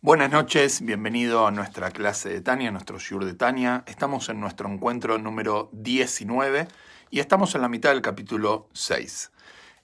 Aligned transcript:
Buenas 0.00 0.30
noches, 0.30 0.80
bienvenido 0.82 1.44
a 1.44 1.50
nuestra 1.50 1.90
clase 1.90 2.28
de 2.28 2.40
Tania, 2.40 2.70
nuestro 2.70 3.00
Shur 3.00 3.24
de 3.24 3.34
Tania. 3.34 3.82
Estamos 3.88 4.28
en 4.28 4.38
nuestro 4.38 4.70
encuentro 4.70 5.18
número 5.18 5.70
19 5.72 6.68
y 7.10 7.18
estamos 7.18 7.56
en 7.56 7.62
la 7.62 7.68
mitad 7.68 7.90
del 7.90 8.00
capítulo 8.00 8.68
6. 8.74 9.32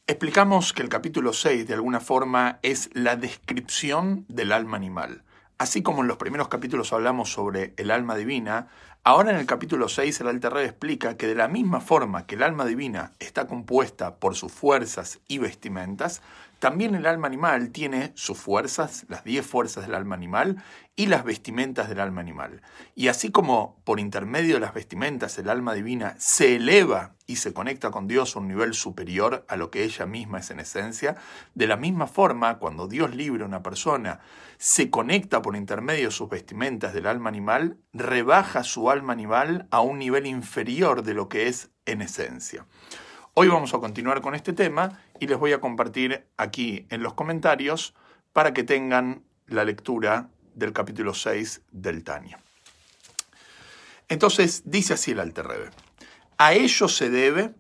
Explicamos 0.07 0.73
que 0.73 0.83
el 0.83 0.89
capítulo 0.89 1.33
6 1.33 1.67
de 1.67 1.75
alguna 1.75 1.99
forma 1.99 2.61
es 2.63 2.91
la 2.93 3.17
descripción 3.17 4.25
del 4.29 4.53
alma 4.53 4.77
animal. 4.77 5.25
Así 5.59 5.83
como 5.83 6.03
en 6.03 6.09
los 6.09 6.17
primeros 6.17 6.47
capítulos 6.47 6.93
hablamos 6.93 7.33
sobre 7.33 7.75
el 7.77 7.91
alma 7.91 8.15
divina, 8.15 8.69
ahora 9.03 9.33
en 9.33 9.37
el 9.39 9.47
capítulo 9.47 9.89
6 9.89 10.21
el 10.21 10.29
Alter 10.29 10.53
Rebbe 10.53 10.69
explica 10.69 11.17
que 11.17 11.27
de 11.27 11.35
la 11.35 11.49
misma 11.49 11.81
forma 11.81 12.25
que 12.25 12.37
el 12.37 12.45
alma 12.45 12.67
divina 12.67 13.15
está 13.19 13.49
compuesta 13.49 14.15
por 14.15 14.37
sus 14.37 14.53
fuerzas 14.53 15.19
y 15.27 15.39
vestimentas, 15.39 16.23
también 16.59 16.95
el 16.95 17.07
alma 17.07 17.27
animal 17.27 17.71
tiene 17.71 18.13
sus 18.15 18.39
fuerzas, 18.39 19.05
las 19.09 19.25
diez 19.25 19.47
fuerzas 19.47 19.87
del 19.87 19.95
alma 19.95 20.15
animal, 20.15 20.63
y 20.97 21.07
las 21.07 21.25
vestimentas 21.25 21.89
del 21.89 22.01
alma 22.01 22.21
animal. 22.21 22.63
Y 22.95 23.09
así 23.09 23.31
como 23.31 23.81
por 23.85 23.99
intermedio 23.99 24.55
de 24.55 24.61
las 24.61 24.75
vestimentas 24.75 25.37
el 25.39 25.49
alma 25.49 25.75
divina 25.75 26.15
se 26.19 26.57
eleva 26.57 27.17
y 27.27 27.37
se 27.37 27.53
conecta 27.53 27.91
con 27.91 28.07
Dios 28.07 28.37
a 28.37 28.39
un 28.39 28.49
nivel 28.49 28.75
superior 28.75 29.45
a 29.49 29.57
lo 29.57 29.71
que 29.71 29.85
ella 29.85 30.07
misma 30.07 30.39
es 30.39 30.51
en 30.51 30.61
esencia, 30.61 31.17
de 31.55 31.67
la 31.67 31.77
misma 31.77 32.07
forma, 32.07 32.59
cuando 32.59 32.87
Dios 32.87 33.15
libra 33.15 33.45
a 33.45 33.49
una 33.49 33.63
persona, 33.63 34.21
se 34.59 34.91
conecta 34.91 35.43
por 35.43 35.57
intermedio 35.57 36.07
de 36.07 36.15
sus 36.15 36.29
vestimentas 36.29 36.95
del 36.95 37.07
alma 37.07 37.29
animal, 37.29 37.79
rebaja 37.93 38.63
su 38.63 38.91
alma 38.91 39.13
animal 39.13 39.67
a 39.71 39.81
un 39.81 39.99
nivel 39.99 40.27
inferior 40.27 41.03
de 41.03 41.15
lo 41.15 41.29
que 41.29 41.49
es 41.49 41.71
en 41.87 42.03
esencia. 42.03 42.67
Hoy 43.37 43.49
vamos 43.49 43.75
a 43.75 43.81
continuar 43.81 44.21
con 44.21 44.37
este 44.37 44.53
tema 44.53 45.01
y 45.19 45.27
les 45.27 45.37
voy 45.37 45.53
a 45.53 45.61
compartir 45.61 46.25
aquí 46.37 46.87
en 46.89 47.03
los 47.03 47.15
comentarios 47.15 47.93
para 48.33 48.55
que 48.55 48.63
tengan 48.63 49.25
la 49.49 49.65
lectura 49.65 50.31
del 50.55 50.73
capítulo 50.73 51.15
6 51.15 51.63
del 51.73 52.05
Tania. 52.05 52.39
Entonces 54.09 54.63
dice 54.67 54.95
así 54.95 55.11
el 55.11 55.19
Alter 55.19 55.49
A 56.39 56.53
ello 56.53 56.87
se 56.87 57.11
debe 57.11 57.57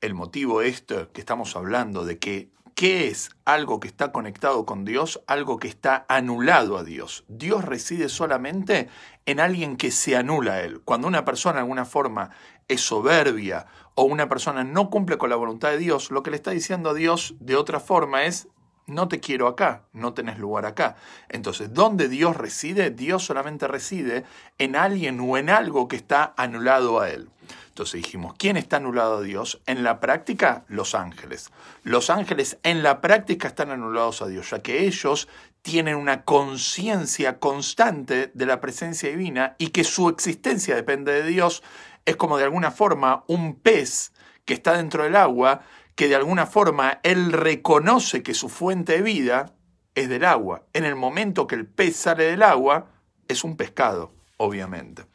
el 0.00 0.14
motivo 0.14 0.60
este 0.60 1.06
que 1.12 1.20
estamos 1.20 1.54
hablando 1.54 2.04
de 2.04 2.18
que 2.18 2.50
¿Qué 2.84 3.08
es 3.08 3.30
algo 3.46 3.80
que 3.80 3.88
está 3.88 4.12
conectado 4.12 4.66
con 4.66 4.84
Dios? 4.84 5.22
Algo 5.26 5.58
que 5.58 5.68
está 5.68 6.04
anulado 6.06 6.76
a 6.76 6.84
Dios. 6.84 7.24
Dios 7.28 7.64
reside 7.64 8.10
solamente 8.10 8.90
en 9.24 9.40
alguien 9.40 9.78
que 9.78 9.90
se 9.90 10.18
anula 10.18 10.52
a 10.52 10.60
Él. 10.60 10.82
Cuando 10.84 11.08
una 11.08 11.24
persona 11.24 11.54
de 11.54 11.60
alguna 11.60 11.86
forma 11.86 12.28
es 12.68 12.82
soberbia 12.82 13.64
o 13.94 14.02
una 14.04 14.28
persona 14.28 14.64
no 14.64 14.90
cumple 14.90 15.16
con 15.16 15.30
la 15.30 15.36
voluntad 15.36 15.70
de 15.70 15.78
Dios, 15.78 16.10
lo 16.10 16.22
que 16.22 16.30
le 16.30 16.36
está 16.36 16.50
diciendo 16.50 16.90
a 16.90 16.94
Dios 16.94 17.36
de 17.40 17.56
otra 17.56 17.80
forma 17.80 18.24
es, 18.24 18.48
no 18.86 19.08
te 19.08 19.18
quiero 19.18 19.46
acá, 19.46 19.84
no 19.94 20.12
tenés 20.12 20.38
lugar 20.38 20.66
acá. 20.66 20.96
Entonces, 21.30 21.72
¿dónde 21.72 22.10
Dios 22.10 22.36
reside? 22.36 22.90
Dios 22.90 23.24
solamente 23.24 23.66
reside 23.66 24.24
en 24.58 24.76
alguien 24.76 25.20
o 25.20 25.38
en 25.38 25.48
algo 25.48 25.88
que 25.88 25.96
está 25.96 26.34
anulado 26.36 27.00
a 27.00 27.08
Él. 27.08 27.30
Entonces 27.74 28.04
dijimos, 28.04 28.36
¿quién 28.38 28.56
está 28.56 28.76
anulado 28.76 29.16
a 29.16 29.22
Dios? 29.22 29.60
En 29.66 29.82
la 29.82 29.98
práctica, 29.98 30.64
los 30.68 30.94
ángeles. 30.94 31.50
Los 31.82 32.08
ángeles 32.08 32.56
en 32.62 32.84
la 32.84 33.00
práctica 33.00 33.48
están 33.48 33.72
anulados 33.72 34.22
a 34.22 34.28
Dios, 34.28 34.50
ya 34.50 34.60
que 34.60 34.86
ellos 34.86 35.26
tienen 35.62 35.96
una 35.96 36.22
conciencia 36.22 37.40
constante 37.40 38.30
de 38.32 38.46
la 38.46 38.60
presencia 38.60 39.08
divina 39.08 39.56
y 39.58 39.70
que 39.70 39.82
su 39.82 40.08
existencia 40.08 40.76
depende 40.76 41.14
de 41.14 41.24
Dios. 41.24 41.64
Es 42.04 42.14
como 42.14 42.38
de 42.38 42.44
alguna 42.44 42.70
forma 42.70 43.24
un 43.26 43.56
pez 43.56 44.12
que 44.44 44.54
está 44.54 44.76
dentro 44.76 45.02
del 45.02 45.16
agua, 45.16 45.62
que 45.96 46.06
de 46.06 46.14
alguna 46.14 46.46
forma 46.46 47.00
él 47.02 47.32
reconoce 47.32 48.22
que 48.22 48.34
su 48.34 48.50
fuente 48.50 48.92
de 48.92 49.02
vida 49.02 49.56
es 49.96 50.08
del 50.08 50.26
agua. 50.26 50.62
En 50.74 50.84
el 50.84 50.94
momento 50.94 51.48
que 51.48 51.56
el 51.56 51.66
pez 51.66 51.96
sale 51.96 52.22
del 52.22 52.44
agua, 52.44 52.86
es 53.26 53.42
un 53.42 53.56
pescado, 53.56 54.14
obviamente 54.36 55.12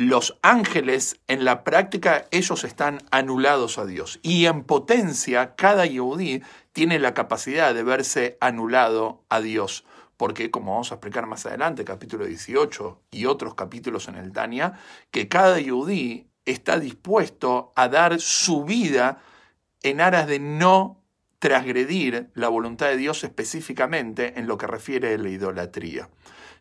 los 0.00 0.38
ángeles, 0.40 1.20
en 1.28 1.44
la 1.44 1.62
práctica, 1.62 2.24
ellos 2.30 2.64
están 2.64 3.02
anulados 3.10 3.76
a 3.76 3.84
Dios. 3.84 4.18
Y 4.22 4.46
en 4.46 4.64
potencia, 4.64 5.54
cada 5.56 5.84
Yehudí 5.84 6.42
tiene 6.72 6.98
la 6.98 7.12
capacidad 7.12 7.74
de 7.74 7.82
verse 7.82 8.38
anulado 8.40 9.22
a 9.28 9.42
Dios. 9.42 9.84
Porque, 10.16 10.50
como 10.50 10.72
vamos 10.72 10.90
a 10.90 10.94
explicar 10.94 11.26
más 11.26 11.44
adelante, 11.44 11.84
capítulo 11.84 12.24
18 12.24 12.98
y 13.10 13.26
otros 13.26 13.54
capítulos 13.54 14.08
en 14.08 14.14
el 14.14 14.32
Tania, 14.32 14.72
que 15.10 15.28
cada 15.28 15.60
Yehudí 15.60 16.28
está 16.46 16.80
dispuesto 16.80 17.74
a 17.76 17.90
dar 17.90 18.22
su 18.22 18.64
vida 18.64 19.20
en 19.82 20.00
aras 20.00 20.26
de 20.26 20.38
no 20.38 21.04
transgredir 21.40 22.30
la 22.32 22.48
voluntad 22.48 22.86
de 22.86 22.96
Dios 22.96 23.22
específicamente 23.22 24.38
en 24.38 24.46
lo 24.46 24.56
que 24.56 24.66
refiere 24.66 25.12
a 25.12 25.18
la 25.18 25.28
idolatría 25.28 26.08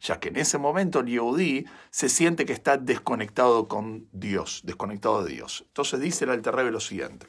ya 0.01 0.19
que 0.19 0.29
en 0.29 0.37
ese 0.37 0.57
momento 0.57 0.99
el 0.99 1.07
Yehudí 1.07 1.65
se 1.89 2.09
siente 2.09 2.45
que 2.45 2.53
está 2.53 2.77
desconectado 2.77 3.67
con 3.67 4.07
Dios, 4.11 4.61
desconectado 4.63 5.23
de 5.23 5.33
Dios. 5.33 5.65
Entonces 5.67 5.99
dice 5.99 6.25
el 6.25 6.31
Alter 6.31 6.55
lo 6.71 6.79
siguiente. 6.79 7.27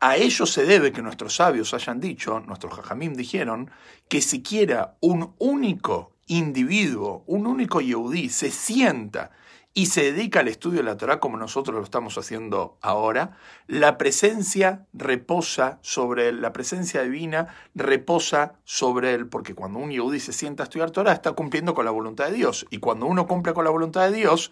A 0.00 0.16
ello 0.16 0.46
se 0.46 0.64
debe 0.64 0.92
que 0.92 1.02
nuestros 1.02 1.34
sabios 1.34 1.74
hayan 1.74 1.98
dicho, 1.98 2.38
nuestros 2.40 2.72
jajamim 2.74 3.14
dijeron, 3.14 3.70
que 4.08 4.20
siquiera 4.20 4.96
un 5.00 5.34
único 5.38 6.12
individuo, 6.28 7.24
un 7.26 7.48
único 7.48 7.80
Yehudí 7.80 8.28
se 8.28 8.52
sienta 8.52 9.32
y 9.74 9.86
se 9.86 10.12
dedica 10.12 10.40
al 10.40 10.48
estudio 10.48 10.78
de 10.78 10.84
la 10.84 10.96
Torah 10.96 11.20
como 11.20 11.36
nosotros 11.36 11.76
lo 11.76 11.82
estamos 11.82 12.18
haciendo 12.18 12.78
ahora, 12.80 13.36
la 13.66 13.98
presencia 13.98 14.86
reposa 14.92 15.78
sobre 15.82 16.28
él, 16.28 16.40
la 16.40 16.52
presencia 16.52 17.02
divina 17.02 17.54
reposa 17.74 18.54
sobre 18.64 19.14
él, 19.14 19.28
porque 19.28 19.54
cuando 19.54 19.78
un 19.78 19.90
yehudi 19.90 20.20
se 20.20 20.32
sienta 20.32 20.62
a 20.62 20.64
estudiar 20.64 20.90
Torah 20.90 21.12
está 21.12 21.32
cumpliendo 21.32 21.74
con 21.74 21.84
la 21.84 21.90
voluntad 21.90 22.26
de 22.26 22.34
Dios, 22.34 22.66
y 22.70 22.78
cuando 22.78 23.06
uno 23.06 23.26
cumple 23.26 23.54
con 23.54 23.64
la 23.64 23.70
voluntad 23.70 24.10
de 24.10 24.16
Dios, 24.16 24.50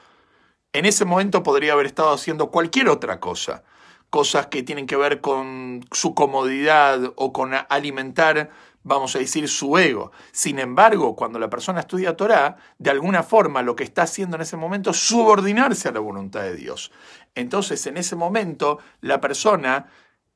en 0.72 0.84
ese 0.84 1.04
momento 1.04 1.42
podría 1.42 1.72
haber 1.72 1.86
estado 1.86 2.12
haciendo 2.12 2.50
cualquier 2.50 2.88
otra 2.88 3.18
cosa, 3.18 3.64
cosas 4.10 4.46
que 4.46 4.62
tienen 4.62 4.86
que 4.86 4.96
ver 4.96 5.20
con 5.20 5.84
su 5.90 6.14
comodidad 6.14 7.12
o 7.16 7.32
con 7.32 7.52
alimentar 7.68 8.50
vamos 8.86 9.16
a 9.16 9.18
decir, 9.18 9.48
su 9.48 9.76
ego. 9.76 10.12
Sin 10.30 10.60
embargo, 10.60 11.16
cuando 11.16 11.40
la 11.40 11.50
persona 11.50 11.80
estudia 11.80 12.16
Torah, 12.16 12.56
de 12.78 12.90
alguna 12.90 13.24
forma 13.24 13.60
lo 13.62 13.74
que 13.74 13.82
está 13.82 14.02
haciendo 14.02 14.36
en 14.36 14.42
ese 14.42 14.56
momento 14.56 14.90
es 14.90 14.96
subordinarse 14.96 15.88
a 15.88 15.92
la 15.92 15.98
voluntad 15.98 16.42
de 16.42 16.54
Dios. 16.54 16.92
Entonces, 17.34 17.84
en 17.88 17.96
ese 17.96 18.14
momento, 18.14 18.78
la 19.00 19.20
persona 19.20 19.86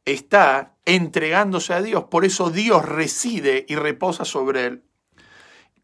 está 0.04 0.74
entregándose 0.84 1.74
a 1.74 1.80
Dios, 1.80 2.04
por 2.10 2.24
eso 2.24 2.50
Dios 2.50 2.84
reside 2.84 3.66
y 3.68 3.76
reposa 3.76 4.24
sobre 4.24 4.66
él. 4.66 4.82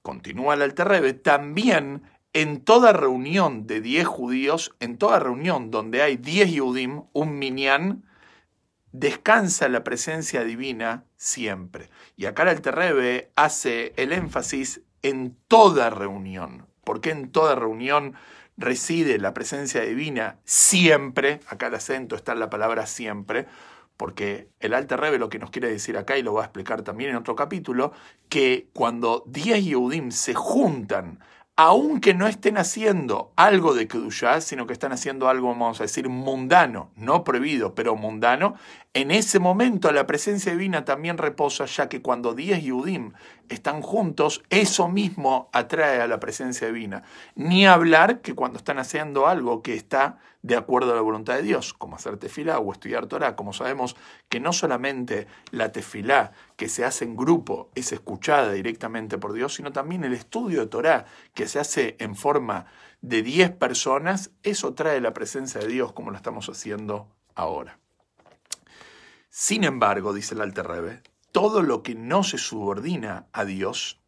Continúa 0.02 0.54
el 0.54 0.62
Alterrebe, 0.62 1.12
también 1.12 2.02
en 2.32 2.64
toda 2.64 2.92
reunión 2.92 3.68
de 3.68 3.80
10 3.80 4.06
judíos, 4.08 4.74
en 4.80 4.98
toda 4.98 5.20
reunión 5.20 5.70
donde 5.70 6.02
hay 6.02 6.16
10 6.16 6.50
Yudim, 6.50 7.04
un 7.12 7.38
minyan, 7.38 8.04
descansa 8.98 9.68
la 9.68 9.84
presencia 9.84 10.42
divina 10.42 11.04
siempre. 11.16 11.90
Y 12.16 12.26
acá 12.26 12.50
el 12.50 12.60
Terrebe 12.62 13.30
hace 13.36 13.92
el 13.96 14.12
énfasis 14.12 14.80
en 15.02 15.36
toda 15.48 15.90
reunión. 15.90 16.66
porque 16.84 17.10
en 17.10 17.32
toda 17.32 17.56
reunión 17.56 18.14
reside 18.56 19.18
la 19.18 19.34
presencia 19.34 19.80
divina 19.80 20.38
siempre? 20.44 21.40
Acá 21.48 21.66
el 21.66 21.74
acento 21.74 22.14
está 22.14 22.30
en 22.30 22.38
la 22.38 22.48
palabra 22.48 22.86
siempre, 22.86 23.46
porque 23.96 24.50
el 24.60 24.72
Alter 24.72 25.00
Rebbe 25.00 25.18
lo 25.18 25.28
que 25.28 25.40
nos 25.40 25.50
quiere 25.50 25.68
decir 25.68 25.96
acá, 25.96 26.16
y 26.16 26.22
lo 26.22 26.32
va 26.34 26.42
a 26.42 26.44
explicar 26.44 26.82
también 26.82 27.10
en 27.10 27.16
otro 27.16 27.34
capítulo, 27.34 27.90
que 28.28 28.68
cuando 28.72 29.24
10 29.26 29.64
Yehudim 29.64 30.12
se 30.12 30.34
juntan 30.34 31.18
aunque 31.56 32.12
no 32.12 32.26
estén 32.26 32.58
haciendo 32.58 33.32
algo 33.34 33.72
de 33.72 33.88
Kedushá, 33.88 34.42
sino 34.42 34.66
que 34.66 34.74
están 34.74 34.92
haciendo 34.92 35.30
algo, 35.30 35.48
vamos 35.48 35.80
a 35.80 35.84
decir, 35.84 36.08
mundano, 36.10 36.90
no 36.96 37.24
prohibido, 37.24 37.74
pero 37.74 37.96
mundano, 37.96 38.56
en 38.96 39.10
ese 39.10 39.40
momento 39.40 39.92
la 39.92 40.06
presencia 40.06 40.52
divina 40.52 40.86
también 40.86 41.18
reposa, 41.18 41.66
ya 41.66 41.86
que 41.86 42.00
cuando 42.00 42.32
10 42.32 42.64
Yudim 42.64 43.12
están 43.50 43.82
juntos, 43.82 44.42
eso 44.48 44.88
mismo 44.88 45.50
atrae 45.52 46.00
a 46.00 46.06
la 46.06 46.18
presencia 46.18 46.68
divina. 46.68 47.02
Ni 47.34 47.66
hablar 47.66 48.22
que 48.22 48.34
cuando 48.34 48.56
están 48.56 48.78
haciendo 48.78 49.26
algo 49.26 49.60
que 49.60 49.74
está 49.74 50.16
de 50.40 50.56
acuerdo 50.56 50.92
a 50.92 50.94
la 50.94 51.02
voluntad 51.02 51.34
de 51.34 51.42
Dios, 51.42 51.74
como 51.74 51.96
hacer 51.96 52.16
tefilá 52.16 52.58
o 52.58 52.72
estudiar 52.72 53.06
Torah, 53.06 53.36
como 53.36 53.52
sabemos 53.52 53.96
que 54.30 54.40
no 54.40 54.54
solamente 54.54 55.26
la 55.50 55.72
tefilá 55.72 56.32
que 56.56 56.70
se 56.70 56.86
hace 56.86 57.04
en 57.04 57.16
grupo 57.16 57.68
es 57.74 57.92
escuchada 57.92 58.50
directamente 58.52 59.18
por 59.18 59.34
Dios, 59.34 59.56
sino 59.56 59.72
también 59.72 60.04
el 60.04 60.14
estudio 60.14 60.60
de 60.60 60.68
Torah 60.68 61.04
que 61.34 61.48
se 61.48 61.58
hace 61.58 61.96
en 61.98 62.16
forma 62.16 62.64
de 63.02 63.22
10 63.22 63.50
personas, 63.56 64.30
eso 64.42 64.72
trae 64.72 65.02
la 65.02 65.12
presencia 65.12 65.60
de 65.60 65.68
Dios 65.68 65.92
como 65.92 66.10
lo 66.10 66.16
estamos 66.16 66.48
haciendo 66.48 67.08
ahora. 67.34 67.78
Sin 69.38 69.64
embargo, 69.64 70.14
dice 70.14 70.34
el 70.34 70.40
Alter 70.40 71.02
todo 71.30 71.60
lo 71.60 71.82
que 71.82 71.94
no 71.94 72.22
se 72.22 72.38
subordina 72.38 73.26
a 73.34 73.44
Dios, 73.44 74.00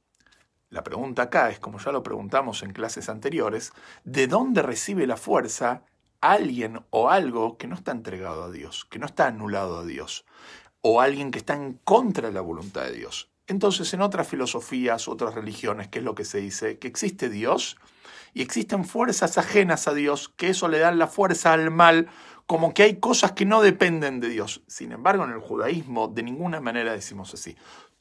la 0.70 0.82
pregunta 0.82 1.24
acá 1.24 1.50
es, 1.50 1.58
como 1.58 1.78
ya 1.78 1.92
lo 1.92 2.02
preguntamos 2.02 2.62
en 2.62 2.72
clases 2.72 3.10
anteriores, 3.10 3.74
¿de 4.04 4.26
dónde 4.26 4.62
recibe 4.62 5.06
la 5.06 5.18
fuerza 5.18 5.82
alguien 6.22 6.80
o 6.88 7.10
algo 7.10 7.58
que 7.58 7.66
no 7.66 7.74
está 7.74 7.92
entregado 7.92 8.44
a 8.44 8.50
Dios, 8.50 8.86
que 8.86 8.98
no 8.98 9.04
está 9.04 9.26
anulado 9.26 9.80
a 9.80 9.84
Dios, 9.84 10.24
o 10.80 11.02
alguien 11.02 11.30
que 11.30 11.40
está 11.40 11.52
en 11.52 11.74
contra 11.84 12.28
de 12.28 12.34
la 12.34 12.40
voluntad 12.40 12.84
de 12.84 12.92
Dios? 12.92 13.30
Entonces, 13.46 13.92
en 13.92 14.00
otras 14.00 14.26
filosofías, 14.26 15.08
otras 15.08 15.34
religiones, 15.34 15.88
¿qué 15.88 15.98
es 15.98 16.06
lo 16.06 16.14
que 16.14 16.24
se 16.24 16.38
dice? 16.38 16.78
Que 16.78 16.88
existe 16.88 17.28
Dios 17.28 17.76
y 18.32 18.40
existen 18.40 18.86
fuerzas 18.86 19.36
ajenas 19.36 19.88
a 19.88 19.92
Dios, 19.92 20.30
que 20.30 20.48
eso 20.48 20.68
le 20.68 20.78
dan 20.78 20.98
la 20.98 21.06
fuerza 21.06 21.52
al 21.52 21.70
mal, 21.70 22.08
como 22.48 22.72
que 22.72 22.82
hay 22.82 22.96
cosas 22.96 23.32
que 23.32 23.44
no 23.44 23.60
dependen 23.60 24.20
de 24.20 24.30
Dios. 24.30 24.62
Sin 24.66 24.92
embargo, 24.92 25.22
en 25.24 25.32
el 25.32 25.38
judaísmo 25.38 26.08
de 26.08 26.22
ninguna 26.22 26.62
manera 26.62 26.92
decimos 26.92 27.34
así. 27.34 27.58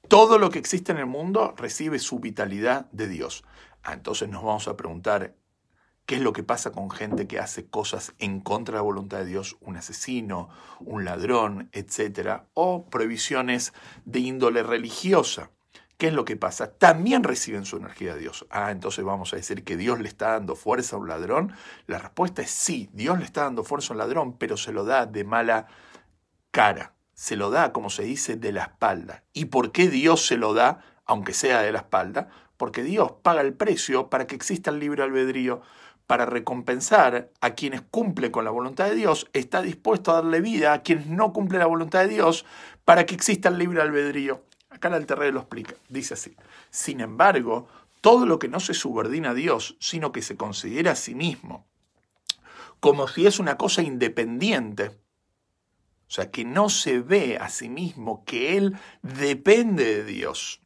Todo 0.08 0.40
lo 0.40 0.50
que 0.50 0.58
existe 0.58 0.94
en 0.94 1.00
el 1.00 1.06
mundo 1.06 1.54
recibe 1.58 2.00
su 2.00 2.20
vitalidad 2.20 2.90
de 2.92 3.10
Dios. 3.10 3.44
Ah, 3.84 3.92
entonces 3.92 4.30
nos 4.30 4.44
vamos 4.44 4.70
a 4.70 4.78
preguntar, 4.78 5.36
¿Qué 6.06 6.16
es 6.16 6.22
lo 6.22 6.32
que 6.32 6.44
pasa 6.44 6.72
con 6.72 6.90
gente 6.90 7.28
que 7.28 7.38
hace 7.38 7.68
cosas 7.68 8.14
en 8.18 8.40
contra 8.40 8.76
de 8.76 8.78
la 8.78 8.84
voluntad 8.84 9.18
de 9.18 9.26
Dios? 9.26 9.58
Un 9.60 9.76
asesino, 9.76 10.48
un 10.80 11.04
ladrón, 11.04 11.70
etc. 11.74 12.44
O 12.54 12.86
prohibiciones 12.86 13.74
de 14.06 14.20
índole 14.22 14.64
religiosa. 14.64 15.52
¿Qué 15.98 16.08
es 16.08 16.14
lo 16.14 16.26
que 16.26 16.38
pasa? 16.38 16.72
También 16.72 17.24
reciben 17.24 17.66
su 17.66 17.78
energía 17.78 18.14
de 18.14 18.20
Dios. 18.20 18.46
Ah, 18.52 18.70
entonces 18.70 19.04
vamos 19.04 19.34
a 19.34 19.38
decir 19.38 19.64
que 19.64 19.78
Dios 19.78 20.00
le 20.00 20.08
está 20.08 20.34
dando 20.34 20.56
fuerza 20.56 20.96
a 20.96 21.00
un 21.00 21.08
ladrón. 21.08 21.54
La 21.88 21.98
respuesta 21.98 22.44
es 22.44 22.52
sí, 22.52 22.88
Dios 22.94 23.18
le 23.18 23.26
está 23.26 23.44
dando 23.44 23.64
fuerza 23.64 23.90
a 23.90 23.94
un 23.94 23.98
ladrón, 23.98 24.38
pero 24.38 24.58
se 24.58 24.72
lo 24.72 24.86
da 24.86 25.08
de 25.08 25.24
mala 25.24 25.66
cara. 26.52 26.94
Se 27.14 27.36
lo 27.36 27.50
da, 27.50 27.74
como 27.74 27.90
se 27.90 28.04
dice, 28.04 28.36
de 28.36 28.52
la 28.52 28.64
espalda. 28.64 29.24
¿Y 29.34 29.46
por 29.46 29.72
qué 29.72 29.90
Dios 29.90 30.28
se 30.28 30.38
lo 30.38 30.54
da, 30.54 30.84
aunque 31.06 31.34
sea 31.34 31.62
de 31.64 31.72
la 31.72 31.80
espalda? 31.80 32.30
Porque 32.58 32.84
Dios 32.84 33.14
paga 33.24 33.42
el 33.42 33.56
precio 33.56 34.12
para 34.12 34.28
que 34.28 34.36
exista 34.36 34.70
el 34.70 34.78
libre 34.78 35.02
albedrío 35.02 35.64
para 36.06 36.28
recompensar 36.28 37.32
a 37.42 37.50
quienes 37.56 37.82
cumplen 37.82 38.32
con 38.32 38.46
la 38.46 38.52
voluntad 38.52 38.86
de 38.86 38.96
Dios, 38.96 39.30
está 39.34 39.62
dispuesto 39.62 40.12
a 40.12 40.16
darle 40.16 40.42
vida 40.42 40.74
a 40.74 40.82
quienes 40.82 41.08
no 41.08 41.34
cumplen 41.34 41.60
la 41.60 41.66
voluntad 41.66 42.02
de 42.02 42.08
Dios 42.08 42.46
para 42.86 43.06
que 43.06 43.16
exista 43.16 43.50
el 43.50 43.58
libre 43.58 43.82
albedrío. 43.82 44.42
Acá 44.78 44.90
el 44.90 44.94
Alterrey 44.94 45.32
lo 45.32 45.40
explica, 45.40 45.74
dice 45.90 46.14
así. 46.14 46.36
Sin 46.70 47.02
embargo, 47.02 47.68
todo 48.02 48.28
lo 48.28 48.38
que 48.38 48.48
no 48.48 48.60
se 48.60 48.76
subordina 48.76 49.32
a 49.32 49.34
Dios, 49.34 49.76
sino 49.80 50.12
que 50.12 50.22
se 50.22 50.38
considera 50.38 50.92
a 50.92 50.96
sí 50.96 51.16
mismo, 51.16 51.66
como 52.80 53.08
si 53.08 53.26
es 53.26 53.40
una 53.40 53.58
cosa 53.58 53.82
independiente, 53.82 54.90
o 54.90 56.12
sea, 56.12 56.30
que 56.30 56.46
no 56.46 56.70
se 56.70 57.00
ve 57.00 57.38
a 57.42 57.50
sí 57.50 57.70
mismo, 57.70 58.24
que 58.24 58.56
él 58.56 58.78
depende 59.02 59.84
de 59.84 60.04
Dios, 60.04 60.62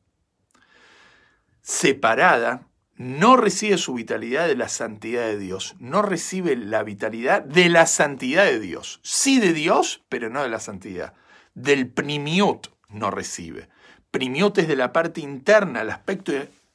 separada, 1.61 2.67
no 2.97 3.37
recibe 3.37 3.77
su 3.77 3.93
vitalidad 3.93 4.45
de 4.45 4.57
la 4.57 4.67
santidad 4.67 5.25
de 5.25 5.39
Dios, 5.39 5.75
no 5.79 6.01
recibe 6.01 6.57
la 6.57 6.83
vitalidad 6.83 7.43
de 7.43 7.69
la 7.69 7.87
santidad 7.87 8.43
de 8.43 8.59
Dios. 8.59 8.99
Sí 9.03 9.39
de 9.39 9.53
Dios, 9.53 10.03
pero 10.09 10.29
no 10.29 10.43
de 10.43 10.49
la 10.49 10.59
santidad. 10.59 11.13
Del 11.55 11.87
primiut 11.87 12.67
no 12.89 13.09
recibe. 13.09 13.69
Primiut 14.11 14.57
es 14.57 14.67
de 14.67 14.75
la 14.75 14.91
parte 14.91 15.21
interna, 15.21 15.81
el 15.81 15.89
aspecto 15.89 16.33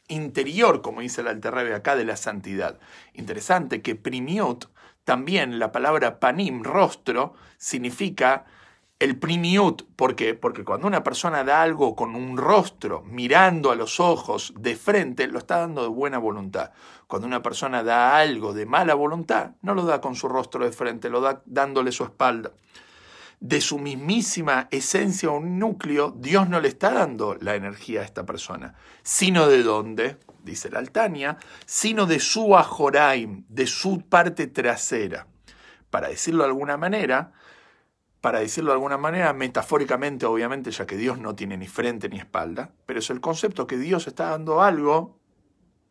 interior, 0.08 0.80
como 0.80 1.02
dice 1.02 1.20
el 1.20 1.28
Alterrebe 1.28 1.74
acá, 1.74 1.94
de 1.94 2.06
la 2.06 2.16
santidad. 2.16 2.78
Interesante 3.12 3.82
que 3.82 3.94
primiut, 3.94 4.64
también 5.04 5.58
la 5.58 5.70
palabra 5.70 6.18
panim, 6.18 6.62
rostro, 6.62 7.34
significa 7.58 8.46
el 8.98 9.18
primiut, 9.18 9.82
¿por 9.96 10.16
qué? 10.16 10.32
Porque 10.32 10.64
cuando 10.64 10.86
una 10.86 11.04
persona 11.04 11.44
da 11.44 11.60
algo 11.60 11.94
con 11.94 12.16
un 12.16 12.38
rostro, 12.38 13.02
mirando 13.02 13.70
a 13.70 13.76
los 13.76 14.00
ojos 14.00 14.54
de 14.58 14.74
frente, 14.74 15.26
lo 15.26 15.38
está 15.38 15.58
dando 15.58 15.82
de 15.82 15.88
buena 15.88 16.16
voluntad. 16.16 16.70
Cuando 17.06 17.28
una 17.28 17.42
persona 17.42 17.82
da 17.82 18.16
algo 18.16 18.54
de 18.54 18.64
mala 18.64 18.94
voluntad, 18.94 19.50
no 19.60 19.74
lo 19.74 19.84
da 19.84 20.00
con 20.00 20.16
su 20.16 20.28
rostro 20.28 20.64
de 20.64 20.72
frente, 20.72 21.10
lo 21.10 21.20
da 21.20 21.42
dándole 21.44 21.92
su 21.92 22.04
espalda. 22.04 22.52
De 23.40 23.60
su 23.60 23.78
mismísima 23.78 24.66
esencia 24.70 25.30
o 25.30 25.40
núcleo, 25.40 26.14
Dios 26.16 26.48
no 26.48 26.60
le 26.60 26.68
está 26.68 26.90
dando 26.90 27.36
la 27.40 27.54
energía 27.54 28.00
a 28.00 28.04
esta 28.04 28.24
persona, 28.24 28.74
sino 29.02 29.46
de 29.46 29.62
dónde, 29.62 30.16
dice 30.42 30.70
la 30.70 30.78
Altania, 30.78 31.36
sino 31.66 32.06
de 32.06 32.18
su 32.18 32.56
ajoraim, 32.56 33.44
de 33.48 33.66
su 33.66 34.00
parte 34.08 34.46
trasera. 34.46 35.26
Para 35.90 36.08
decirlo 36.08 36.44
de 36.44 36.48
alguna 36.48 36.78
manera, 36.78 37.32
para 38.22 38.40
decirlo 38.40 38.70
de 38.70 38.76
alguna 38.76 38.96
manera, 38.96 39.32
metafóricamente, 39.34 40.24
obviamente, 40.26 40.70
ya 40.70 40.86
que 40.86 40.96
Dios 40.96 41.18
no 41.18 41.34
tiene 41.34 41.56
ni 41.56 41.68
frente 41.68 42.08
ni 42.08 42.18
espalda, 42.18 42.72
pero 42.86 43.00
es 43.00 43.10
el 43.10 43.20
concepto 43.20 43.66
que 43.66 43.76
Dios 43.76 44.06
está 44.06 44.30
dando 44.30 44.62
algo 44.62 45.20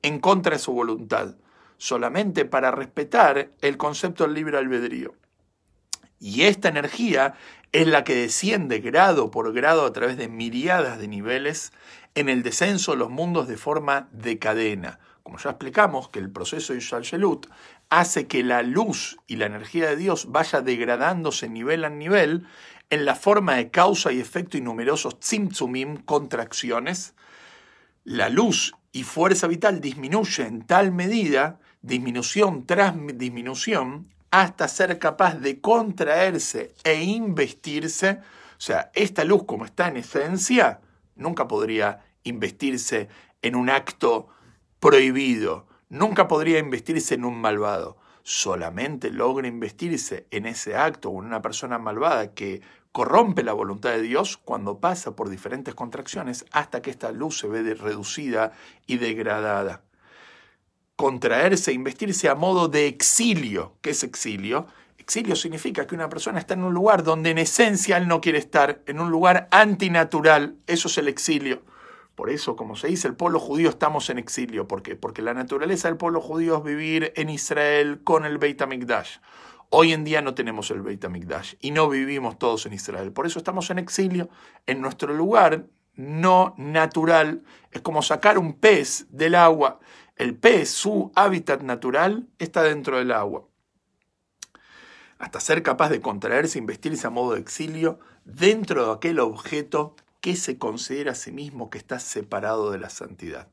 en 0.01 0.19
contra 0.19 0.53
de 0.53 0.59
su 0.59 0.73
voluntad, 0.73 1.35
solamente 1.77 2.45
para 2.45 2.71
respetar 2.71 3.51
el 3.61 3.77
concepto 3.77 4.23
del 4.23 4.33
libre 4.33 4.57
albedrío. 4.57 5.13
Y 6.19 6.43
esta 6.43 6.69
energía 6.69 7.35
es 7.71 7.87
la 7.87 8.03
que 8.03 8.15
desciende 8.15 8.79
grado 8.79 9.31
por 9.31 9.51
grado 9.53 9.85
a 9.85 9.93
través 9.93 10.17
de 10.17 10.29
miriadas 10.29 10.97
de 10.97 11.07
niveles 11.07 11.73
en 12.15 12.29
el 12.29 12.41
descenso 12.43 12.93
de 12.93 12.97
los 12.97 13.09
mundos 13.09 13.47
de 13.47 13.57
forma 13.57 14.07
de 14.11 14.39
cadena. 14.39 14.99
Como 15.23 15.37
ya 15.37 15.49
explicamos, 15.49 16.09
que 16.09 16.19
el 16.19 16.31
proceso 16.31 16.73
de 16.73 16.79
Shelut 16.79 17.47
hace 17.89 18.27
que 18.27 18.43
la 18.43 18.61
luz 18.61 19.17
y 19.27 19.35
la 19.37 19.47
energía 19.47 19.89
de 19.89 19.95
Dios 19.95 20.31
vaya 20.31 20.61
degradándose 20.61 21.49
nivel 21.49 21.83
a 21.83 21.89
nivel 21.89 22.47
en 22.89 23.05
la 23.05 23.15
forma 23.15 23.55
de 23.55 23.71
causa 23.71 24.11
y 24.11 24.19
efecto 24.19 24.57
y 24.57 24.61
numerosos 24.61 25.19
tzimtzumim, 25.19 25.97
contracciones, 25.97 27.15
la 28.03 28.29
luz 28.29 28.75
y 28.91 29.03
fuerza 29.03 29.47
vital 29.47 29.81
disminuye 29.81 30.45
en 30.45 30.65
tal 30.65 30.91
medida, 30.91 31.59
disminución 31.81 32.65
tras 32.65 32.93
disminución, 33.15 34.07
hasta 34.31 34.67
ser 34.67 34.99
capaz 34.99 35.35
de 35.35 35.61
contraerse 35.61 36.73
e 36.83 37.03
investirse. 37.03 38.19
O 38.57 38.61
sea, 38.61 38.91
esta 38.93 39.23
luz 39.23 39.43
como 39.45 39.65
está 39.65 39.87
en 39.87 39.97
esencia, 39.97 40.81
nunca 41.15 41.47
podría 41.47 42.05
investirse 42.23 43.09
en 43.41 43.55
un 43.55 43.69
acto 43.69 44.27
prohibido, 44.79 45.67
Nunca 45.89 46.27
podría 46.27 46.59
investirse 46.59 47.13
en 47.13 47.25
un 47.25 47.39
malvado. 47.39 47.97
Solamente 48.23 49.11
logra 49.11 49.47
investirse 49.47 50.27
en 50.29 50.45
ese 50.45 50.75
acto 50.75 51.09
o 51.09 51.21
en 51.21 51.27
una 51.27 51.41
persona 51.41 51.77
malvada 51.77 52.33
que 52.33 52.61
corrompe 52.91 53.43
la 53.43 53.53
voluntad 53.53 53.91
de 53.91 54.01
Dios 54.01 54.35
cuando 54.35 54.79
pasa 54.79 55.15
por 55.15 55.29
diferentes 55.29 55.73
contracciones 55.73 56.43
hasta 56.51 56.81
que 56.81 56.89
esta 56.89 57.13
luz 57.13 57.37
se 57.37 57.47
ve 57.47 57.75
reducida 57.75 58.51
y 58.87 58.97
degradada. 58.97 59.84
Contraerse, 60.95 61.73
investirse 61.73 62.29
a 62.29 62.35
modo 62.35 62.67
de 62.67 62.87
exilio. 62.87 63.75
¿Qué 63.81 63.89
es 63.89 64.03
exilio? 64.03 64.67
Exilio 64.97 65.35
significa 65.35 65.85
que 65.85 65.93
una 65.93 66.09
persona 66.09 66.39
está 66.39 66.53
en 66.53 66.63
un 66.63 66.73
lugar 66.73 67.03
donde 67.03 67.29
en 67.29 67.37
esencia 67.37 67.97
él 67.97 68.07
no 68.07 68.21
quiere 68.21 68.39
estar, 68.39 68.81
en 68.87 68.99
un 68.99 69.11
lugar 69.11 69.47
antinatural. 69.51 70.55
Eso 70.67 70.87
es 70.87 70.97
el 70.97 71.07
exilio. 71.07 71.61
Por 72.15 72.29
eso, 72.29 72.55
como 72.55 72.77
se 72.77 72.87
dice, 72.87 73.09
el 73.09 73.15
pueblo 73.15 73.39
judío 73.39 73.69
estamos 73.69 74.09
en 74.09 74.17
exilio. 74.17 74.67
¿Por 74.67 74.81
qué? 74.81 74.95
Porque 74.95 75.21
la 75.21 75.33
naturaleza 75.33 75.89
del 75.89 75.97
pueblo 75.97 76.21
judío 76.21 76.57
es 76.57 76.63
vivir 76.63 77.11
en 77.17 77.29
Israel 77.29 78.01
con 78.03 78.25
el 78.25 78.37
Beit 78.37 78.61
HaMikdash. 78.61 79.17
Hoy 79.69 79.91
en 79.91 80.05
día 80.05 80.21
no 80.21 80.33
tenemos 80.33 80.71
el 80.71 80.81
Beit 80.81 81.03
HaMikdash 81.03 81.55
y 81.59 81.71
no 81.71 81.89
vivimos 81.89 82.39
todos 82.39 82.65
en 82.65 82.73
Israel. 82.73 83.11
Por 83.11 83.25
eso 83.25 83.37
estamos 83.37 83.69
en 83.69 83.79
exilio, 83.79 84.29
en 84.65 84.79
nuestro 84.79 85.13
lugar 85.13 85.65
no 85.95 86.53
natural. 86.57 87.43
Es 87.71 87.81
como 87.81 88.01
sacar 88.01 88.37
un 88.37 88.53
pez 88.53 89.07
del 89.09 89.35
agua. 89.35 89.79
El 90.15 90.37
pez, 90.37 90.69
su 90.69 91.11
hábitat 91.13 91.61
natural, 91.61 92.29
está 92.39 92.63
dentro 92.63 92.97
del 92.97 93.11
agua. 93.11 93.49
Hasta 95.17 95.41
ser 95.41 95.61
capaz 95.61 95.89
de 95.89 95.99
contraerse, 95.99 96.57
investirse 96.57 97.05
a 97.05 97.09
modo 97.09 97.33
de 97.33 97.41
exilio 97.41 97.99
dentro 98.23 98.85
de 98.85 98.93
aquel 98.93 99.19
objeto 99.19 99.95
que 100.21 100.37
se 100.37 100.57
considera 100.57 101.11
a 101.11 101.15
sí 101.15 101.33
mismo 101.33 101.69
que 101.69 101.77
está 101.77 101.99
separado 101.99 102.71
de 102.71 102.79
la 102.79 102.89
santidad. 102.89 103.49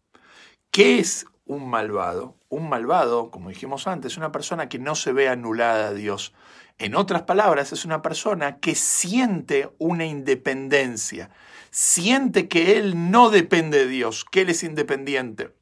¿Qué 0.70 1.00
es 1.00 1.26
un 1.46 1.68
malvado? 1.68 2.36
Un 2.48 2.68
malvado, 2.68 3.32
como 3.32 3.48
dijimos 3.48 3.88
antes, 3.88 4.12
es 4.12 4.18
una 4.18 4.30
persona 4.30 4.68
que 4.68 4.78
no 4.78 4.94
se 4.94 5.12
ve 5.12 5.28
anulada 5.28 5.88
a 5.88 5.94
Dios. 5.94 6.32
En 6.78 6.94
otras 6.94 7.22
palabras, 7.22 7.72
es 7.72 7.84
una 7.84 8.02
persona 8.02 8.58
que 8.58 8.76
siente 8.76 9.70
una 9.78 10.06
independencia, 10.06 11.30
siente 11.70 12.48
que 12.48 12.78
él 12.78 13.10
no 13.10 13.30
depende 13.30 13.78
de 13.78 13.88
Dios, 13.88 14.24
que 14.24 14.42
él 14.42 14.50
es 14.50 14.62
independiente. 14.62 15.52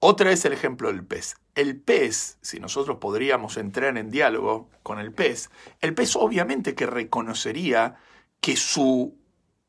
Otra 0.00 0.30
es 0.30 0.44
el 0.44 0.52
ejemplo 0.52 0.88
del 0.88 1.04
pez. 1.04 1.34
El 1.56 1.80
pez, 1.80 2.38
si 2.40 2.60
nosotros 2.60 2.98
podríamos 2.98 3.56
entrar 3.56 3.98
en 3.98 4.10
diálogo 4.10 4.70
con 4.84 5.00
el 5.00 5.12
pez, 5.12 5.50
el 5.80 5.94
pez 5.94 6.14
obviamente 6.14 6.76
que 6.76 6.86
reconocería 6.86 7.96
que 8.40 8.56
su 8.56 9.18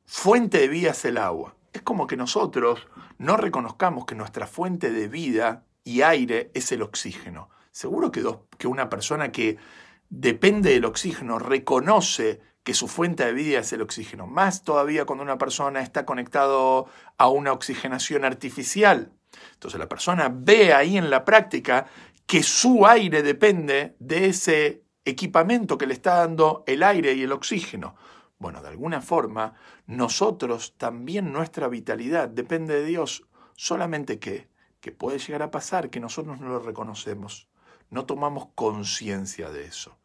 fuente 0.06 0.60
de 0.60 0.68
vida 0.68 0.92
es 0.92 1.04
el 1.06 1.18
agua. 1.18 1.56
Es 1.74 1.82
como 1.82 2.06
que 2.06 2.16
nosotros 2.16 2.88
no 3.18 3.38
reconozcamos 3.38 4.06
que 4.06 4.16
nuestra 4.16 4.46
fuente 4.46 4.92
de 4.92 5.08
vida 5.08 5.66
y 5.84 6.02
aire 6.04 6.52
es 6.54 6.72
el 6.72 6.84
oxígeno. 6.84 7.50
Seguro 7.72 8.12
que, 8.12 8.68
una 8.68 8.90
persona 8.90 9.32
que 9.32 9.58
depende 10.10 10.72
del 10.72 10.86
oxígeno 10.86 11.40
reconoce 11.40 12.40
que 12.64 12.74
su 12.74 12.88
fuente 12.88 13.26
de 13.26 13.34
vida 13.34 13.60
es 13.60 13.74
el 13.74 13.82
oxígeno. 13.82 14.28
Más 14.28 14.64
todavía 14.64 15.06
cuando 15.06 15.24
una 15.24 15.38
persona 15.40 15.82
está 15.82 16.06
conectado 16.06 16.88
a 17.18 17.30
una 17.30 17.52
oxigenación 17.52 18.26
artificial. 18.26 19.12
Entonces 19.54 19.80
la 19.80 19.90
persona 19.90 20.32
ve 20.34 20.74
ahí 20.74 20.98
en 20.98 21.10
la 21.10 21.26
práctica 21.26 21.86
que 22.26 22.44
su 22.44 22.86
aire 22.86 23.24
depende 23.24 23.96
de 24.00 24.28
ese 24.28 24.84
equipamiento 25.06 25.78
que 25.78 25.88
le 25.88 25.94
está 25.94 26.16
dando 26.16 26.64
el 26.68 26.84
aire 26.84 27.14
y 27.14 27.24
el 27.24 27.32
oxígeno. 27.32 27.96
Bueno, 28.38 28.62
de 28.62 28.70
alguna 28.70 29.02
forma, 29.02 29.56
nosotros 29.86 30.76
también 30.78 31.34
nuestra 31.34 31.68
vitalidad 31.68 32.30
depende 32.30 32.76
de 32.76 32.86
Dios, 32.86 33.26
solamente 33.56 34.20
que, 34.20 34.48
que 34.80 34.92
puede 34.92 35.20
llegar 35.20 35.42
a 35.42 35.52
pasar 35.52 35.90
que 35.90 36.00
nosotros 36.00 36.40
no 36.40 36.50
lo 36.50 36.60
reconocemos, 36.60 37.50
no 37.90 38.06
tomamos 38.06 38.48
conciencia 38.56 39.50
de 39.50 39.66
eso 39.66 40.00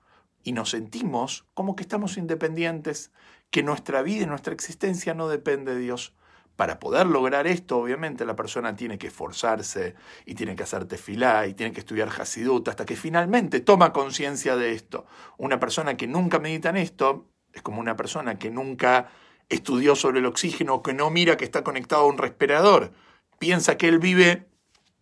y 0.45 0.53
nos 0.53 0.71
sentimos 0.71 1.47
como 1.55 1.75
que 1.75 1.83
estamos 1.83 2.17
independientes, 2.19 3.11
que 3.51 3.63
nuestra 3.63 4.03
vida 4.03 4.25
y 4.25 4.27
nuestra 4.27 4.53
existencia 4.53 5.15
no 5.15 5.29
depende 5.29 5.75
de 5.75 5.81
Dios. 5.81 6.15
Para 6.57 6.79
poder 6.79 7.07
lograr 7.07 7.49
esto, 7.49 7.79
obviamente, 7.79 8.25
la 8.25 8.37
persona 8.37 8.77
tiene 8.77 8.97
que 8.97 9.09
esforzarse 9.09 9.97
y 10.25 10.35
tiene 10.35 10.55
que 10.55 10.63
hacer 10.63 10.85
tefilá 10.85 11.47
y 11.49 11.55
tiene 11.55 11.73
que 11.73 11.81
estudiar 11.81 12.09
Hasidut 12.09 12.69
hasta 12.69 12.85
que 12.85 12.95
finalmente 12.95 13.59
toma 13.59 13.93
conciencia 13.93 14.55
de 14.55 14.73
esto. 14.73 15.05
Una 15.37 15.59
persona 15.59 15.97
que 15.97 16.07
nunca 16.07 16.39
medita 16.39 16.71
en 16.71 16.77
esto 16.77 17.27
es 17.53 17.63
como 17.63 17.81
una 17.81 17.97
persona 17.97 18.39
que 18.39 18.51
nunca 18.51 19.11
estudió 19.49 19.97
sobre 19.97 20.21
el 20.21 20.27
oxígeno, 20.27 20.83
que 20.83 20.95
no 20.95 21.11
mira 21.11 21.37
que 21.37 21.45
está 21.45 21.65
conectado 21.65 22.03
a 22.03 22.07
un 22.07 22.19
respirador. 22.19 22.93
Piensa 23.41 23.77
que 23.77 23.89
él 23.89 23.99
vive, 23.99 24.47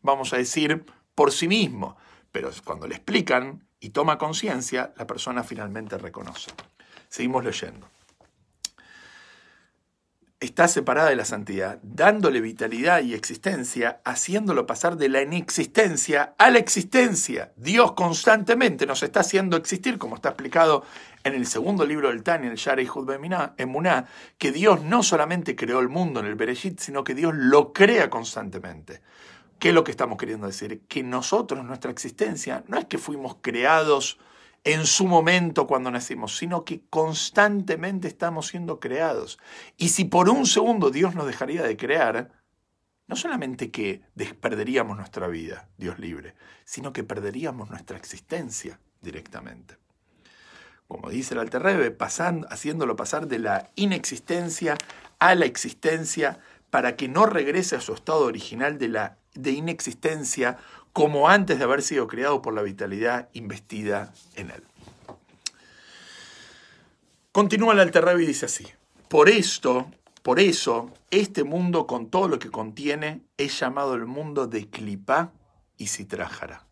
vamos 0.00 0.32
a 0.32 0.38
decir, 0.38 0.86
por 1.14 1.32
sí 1.32 1.48
mismo. 1.48 1.96
Pero 2.32 2.50
cuando 2.64 2.88
le 2.88 2.94
explican 2.94 3.68
y 3.78 3.90
toma 3.90 4.16
conciencia, 4.16 4.94
la 4.96 5.06
persona 5.06 5.44
finalmente 5.44 5.98
reconoce. 5.98 6.50
Seguimos 7.08 7.44
leyendo 7.44 7.86
está 10.42 10.66
separada 10.66 11.08
de 11.08 11.16
la 11.16 11.24
santidad, 11.24 11.78
dándole 11.82 12.40
vitalidad 12.40 13.00
y 13.02 13.14
existencia, 13.14 14.00
haciéndolo 14.04 14.66
pasar 14.66 14.96
de 14.96 15.08
la 15.08 15.22
inexistencia 15.22 16.34
a 16.36 16.50
la 16.50 16.58
existencia. 16.58 17.52
Dios 17.56 17.92
constantemente 17.92 18.84
nos 18.84 19.04
está 19.04 19.20
haciendo 19.20 19.56
existir, 19.56 19.98
como 19.98 20.16
está 20.16 20.30
explicado 20.30 20.84
en 21.22 21.34
el 21.34 21.46
segundo 21.46 21.86
libro 21.86 22.08
del 22.08 22.24
Tani, 22.24 22.48
el 22.48 22.56
Yarei 22.56 22.88
en 23.56 23.68
Muná, 23.68 24.06
que 24.36 24.50
Dios 24.50 24.82
no 24.82 25.04
solamente 25.04 25.54
creó 25.54 25.78
el 25.78 25.88
mundo 25.88 26.18
en 26.18 26.26
el 26.26 26.34
Bereshit, 26.34 26.80
sino 26.80 27.04
que 27.04 27.14
Dios 27.14 27.32
lo 27.36 27.72
crea 27.72 28.10
constantemente. 28.10 29.00
¿Qué 29.60 29.68
es 29.68 29.74
lo 29.76 29.84
que 29.84 29.92
estamos 29.92 30.18
queriendo 30.18 30.48
decir? 30.48 30.82
Que 30.88 31.04
nosotros, 31.04 31.64
nuestra 31.64 31.92
existencia, 31.92 32.64
no 32.66 32.78
es 32.78 32.86
que 32.86 32.98
fuimos 32.98 33.36
creados 33.40 34.18
en 34.64 34.86
su 34.86 35.06
momento 35.06 35.66
cuando 35.66 35.90
nacimos, 35.90 36.36
sino 36.36 36.64
que 36.64 36.82
constantemente 36.88 38.08
estamos 38.08 38.46
siendo 38.46 38.78
creados. 38.78 39.38
Y 39.76 39.88
si 39.88 40.04
por 40.04 40.28
un 40.28 40.46
segundo 40.46 40.90
Dios 40.90 41.14
nos 41.14 41.26
dejaría 41.26 41.62
de 41.62 41.76
crear, 41.76 42.30
no 43.08 43.16
solamente 43.16 43.70
que 43.70 44.02
perderíamos 44.40 44.96
nuestra 44.96 45.26
vida, 45.26 45.68
Dios 45.76 45.98
libre, 45.98 46.34
sino 46.64 46.92
que 46.92 47.02
perderíamos 47.02 47.70
nuestra 47.70 47.96
existencia 47.96 48.78
directamente. 49.00 49.76
Como 50.86 51.10
dice 51.10 51.34
el 51.34 51.40
Alterrebe, 51.40 51.90
pasando, 51.90 52.46
haciéndolo 52.50 52.96
pasar 52.96 53.26
de 53.26 53.38
la 53.38 53.70
inexistencia 53.74 54.76
a 55.18 55.34
la 55.34 55.46
existencia 55.46 56.38
para 56.70 56.96
que 56.96 57.08
no 57.08 57.26
regrese 57.26 57.76
a 57.76 57.80
su 57.80 57.94
estado 57.94 58.20
original 58.20 58.78
de 58.78 58.88
la 58.88 59.18
de 59.34 59.52
inexistencia 59.52 60.58
como 60.92 61.28
antes 61.28 61.58
de 61.58 61.64
haber 61.64 61.82
sido 61.82 62.06
creado 62.06 62.42
por 62.42 62.54
la 62.54 62.62
vitalidad 62.62 63.28
investida 63.32 64.12
en 64.34 64.50
él. 64.50 64.62
Continúa 67.32 67.72
el 67.72 67.80
Alterrebe 67.80 68.22
y 68.22 68.26
dice 68.26 68.46
así, 68.46 68.66
por 69.08 69.28
esto, 69.28 69.90
por 70.22 70.38
eso, 70.38 70.90
este 71.10 71.44
mundo 71.44 71.86
con 71.86 72.10
todo 72.10 72.28
lo 72.28 72.38
que 72.38 72.50
contiene 72.50 73.22
es 73.38 73.58
llamado 73.58 73.94
el 73.94 74.06
mundo 74.06 74.46
de 74.46 74.68
Clipá 74.68 75.32
y 75.78 75.86
Citrájara. 75.86 76.66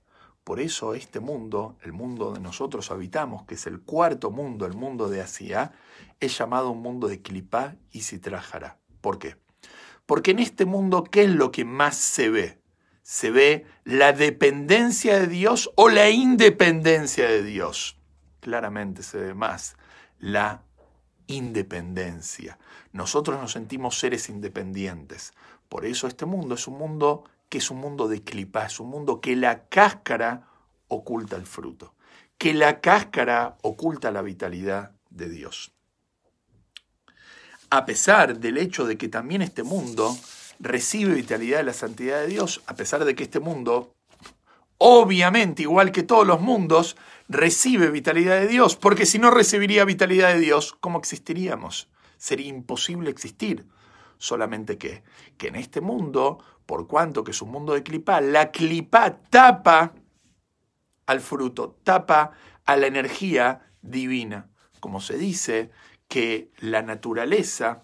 Por 0.45 0.61
eso 0.61 0.95
este 0.95 1.21
mundo, 1.21 1.77
el 1.83 1.93
mundo 1.93 2.27
donde 2.27 2.41
nosotros 2.41 2.91
habitamos, 2.91 3.45
que 3.45 3.55
es 3.55 3.67
el 3.67 3.81
cuarto 3.81 4.31
mundo, 4.31 4.67
el 4.67 4.75
mundo 4.75 5.09
de 5.09 5.21
Asia, 5.21 5.73
es 6.19 6.37
llamado 6.37 6.71
un 6.71 6.83
mundo 6.83 7.09
de 7.09 7.23
Clipá 7.23 7.77
y 7.91 8.03
Citrájara. 8.03 8.79
¿Por 9.00 9.19
qué? 9.19 9.37
Porque 10.07 10.33
en 10.33 10.41
este 10.41 10.65
mundo, 10.65 11.05
¿qué 11.05 11.25
es 11.25 11.31
lo 11.31 11.53
que 11.53 11.65
más 11.65 11.97
se 11.97 12.31
ve? 12.31 12.60
Se 13.11 13.33
ve 13.33 13.67
la 13.83 14.12
dependencia 14.12 15.19
de 15.19 15.26
Dios 15.26 15.73
o 15.75 15.88
la 15.88 16.11
independencia 16.11 17.29
de 17.29 17.43
Dios. 17.43 17.97
Claramente 18.38 19.02
se 19.02 19.19
ve 19.19 19.35
más 19.35 19.76
la 20.21 20.62
independencia. 21.26 22.57
Nosotros 22.93 23.40
nos 23.40 23.50
sentimos 23.50 23.99
seres 23.99 24.29
independientes. 24.29 25.33
Por 25.69 25.87
eso 25.87 26.07
este 26.07 26.25
mundo 26.25 26.55
es 26.55 26.69
un 26.69 26.79
mundo 26.79 27.25
que 27.49 27.59
es 27.59 27.73
un 27.73 27.79
mundo 27.79 28.07
de 28.07 28.23
clipa, 28.23 28.67
es 28.67 28.79
un 28.79 28.90
mundo 28.90 29.21
que 29.21 29.35
la 29.35 29.64
cáscara 29.64 30.47
oculta 30.87 31.35
el 31.35 31.47
fruto, 31.47 31.97
que 32.38 32.55
la 32.55 32.81
cáscara 32.81 33.57
oculta 33.62 34.12
la 34.12 34.23
vitalidad 34.23 34.93
de 35.11 35.29
Dios. 35.29 35.73
A 37.71 37.85
pesar 37.85 38.38
del 38.38 38.57
hecho 38.57 38.85
de 38.85 38.97
que 38.97 39.09
también 39.09 39.43
este 39.43 39.64
mundo 39.64 40.17
recibe 40.61 41.14
vitalidad 41.14 41.59
de 41.59 41.64
la 41.64 41.73
santidad 41.73 42.21
de 42.21 42.29
Dios, 42.29 42.62
a 42.67 42.76
pesar 42.76 43.05
de 43.05 43.14
que 43.14 43.25
este 43.25 43.40
mundo, 43.40 43.97
obviamente, 44.79 45.62
igual 45.62 45.90
que 45.90 46.02
todos 46.02 46.26
los 46.26 46.40
mundos, 46.40 46.97
recibe 47.29 47.90
vitalidad 47.90 48.38
de 48.38 48.47
Dios, 48.47 48.76
porque 48.76 49.07
si 49.07 49.19
no 49.19 49.31
recibiría 49.31 49.85
vitalidad 49.85 50.35
de 50.35 50.40
Dios, 50.40 50.76
¿cómo 50.79 50.99
existiríamos? 50.99 51.88
Sería 52.19 52.49
imposible 52.49 53.11
existir. 53.11 53.67
Solamente 54.19 54.76
que, 54.76 55.02
que 55.38 55.49
en 55.49 55.57
este 55.57 55.81
mundo, 55.81 56.45
por 56.67 56.87
cuanto 56.87 57.25
que 57.25 57.31
es 57.31 57.40
un 57.40 57.50
mundo 57.50 57.73
de 57.73 57.83
clipa, 57.83 58.21
la 58.21 58.50
clipa 58.50 59.17
tapa 59.31 59.95
al 61.07 61.21
fruto, 61.21 61.79
tapa 61.83 62.33
a 62.67 62.76
la 62.76 62.87
energía 62.87 63.73
divina. 63.81 64.50
Como 64.79 65.00
se 65.00 65.17
dice 65.17 65.71
que 66.07 66.50
la 66.59 66.83
naturaleza 66.83 67.83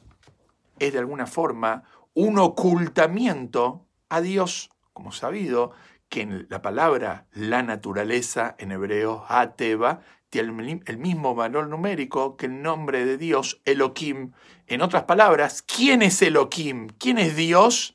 es 0.78 0.92
de 0.92 0.98
alguna 0.98 1.26
forma 1.26 1.84
un 2.16 2.38
ocultamiento 2.38 3.86
a 4.08 4.22
Dios, 4.22 4.70
como 4.94 5.12
sabido 5.12 5.72
que 6.08 6.22
en 6.22 6.46
la 6.48 6.62
palabra 6.62 7.26
la 7.32 7.62
naturaleza 7.62 8.56
en 8.58 8.72
hebreo, 8.72 9.26
Ateba, 9.28 10.00
tiene 10.30 10.80
el 10.86 10.96
mismo 10.96 11.34
valor 11.34 11.68
numérico 11.68 12.38
que 12.38 12.46
el 12.46 12.62
nombre 12.62 13.04
de 13.04 13.18
Dios, 13.18 13.60
Elohim. 13.66 14.32
En 14.66 14.80
otras 14.80 15.04
palabras, 15.04 15.60
¿quién 15.60 16.00
es 16.00 16.22
Elohim? 16.22 16.88
¿Quién 16.98 17.18
es 17.18 17.36
Dios? 17.36 17.94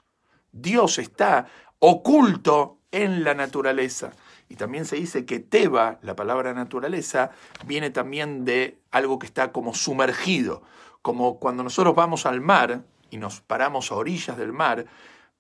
Dios 0.51 0.99
está 0.99 1.47
oculto 1.79 2.77
en 2.91 3.23
la 3.23 3.33
naturaleza. 3.33 4.11
Y 4.49 4.55
también 4.55 4.85
se 4.85 4.97
dice 4.97 5.25
que 5.25 5.39
Teba, 5.39 5.97
la 6.03 6.15
palabra 6.15 6.53
naturaleza, 6.53 7.31
viene 7.65 7.89
también 7.89 8.45
de 8.45 8.77
algo 8.91 9.17
que 9.17 9.25
está 9.25 9.51
como 9.51 9.73
sumergido, 9.73 10.61
como 11.01 11.39
cuando 11.39 11.63
nosotros 11.63 11.95
vamos 11.95 12.27
al 12.27 12.39
mar, 12.39 12.83
y 13.11 13.17
nos 13.17 13.41
paramos 13.41 13.91
a 13.91 13.95
orillas 13.95 14.37
del 14.37 14.53
mar, 14.53 14.85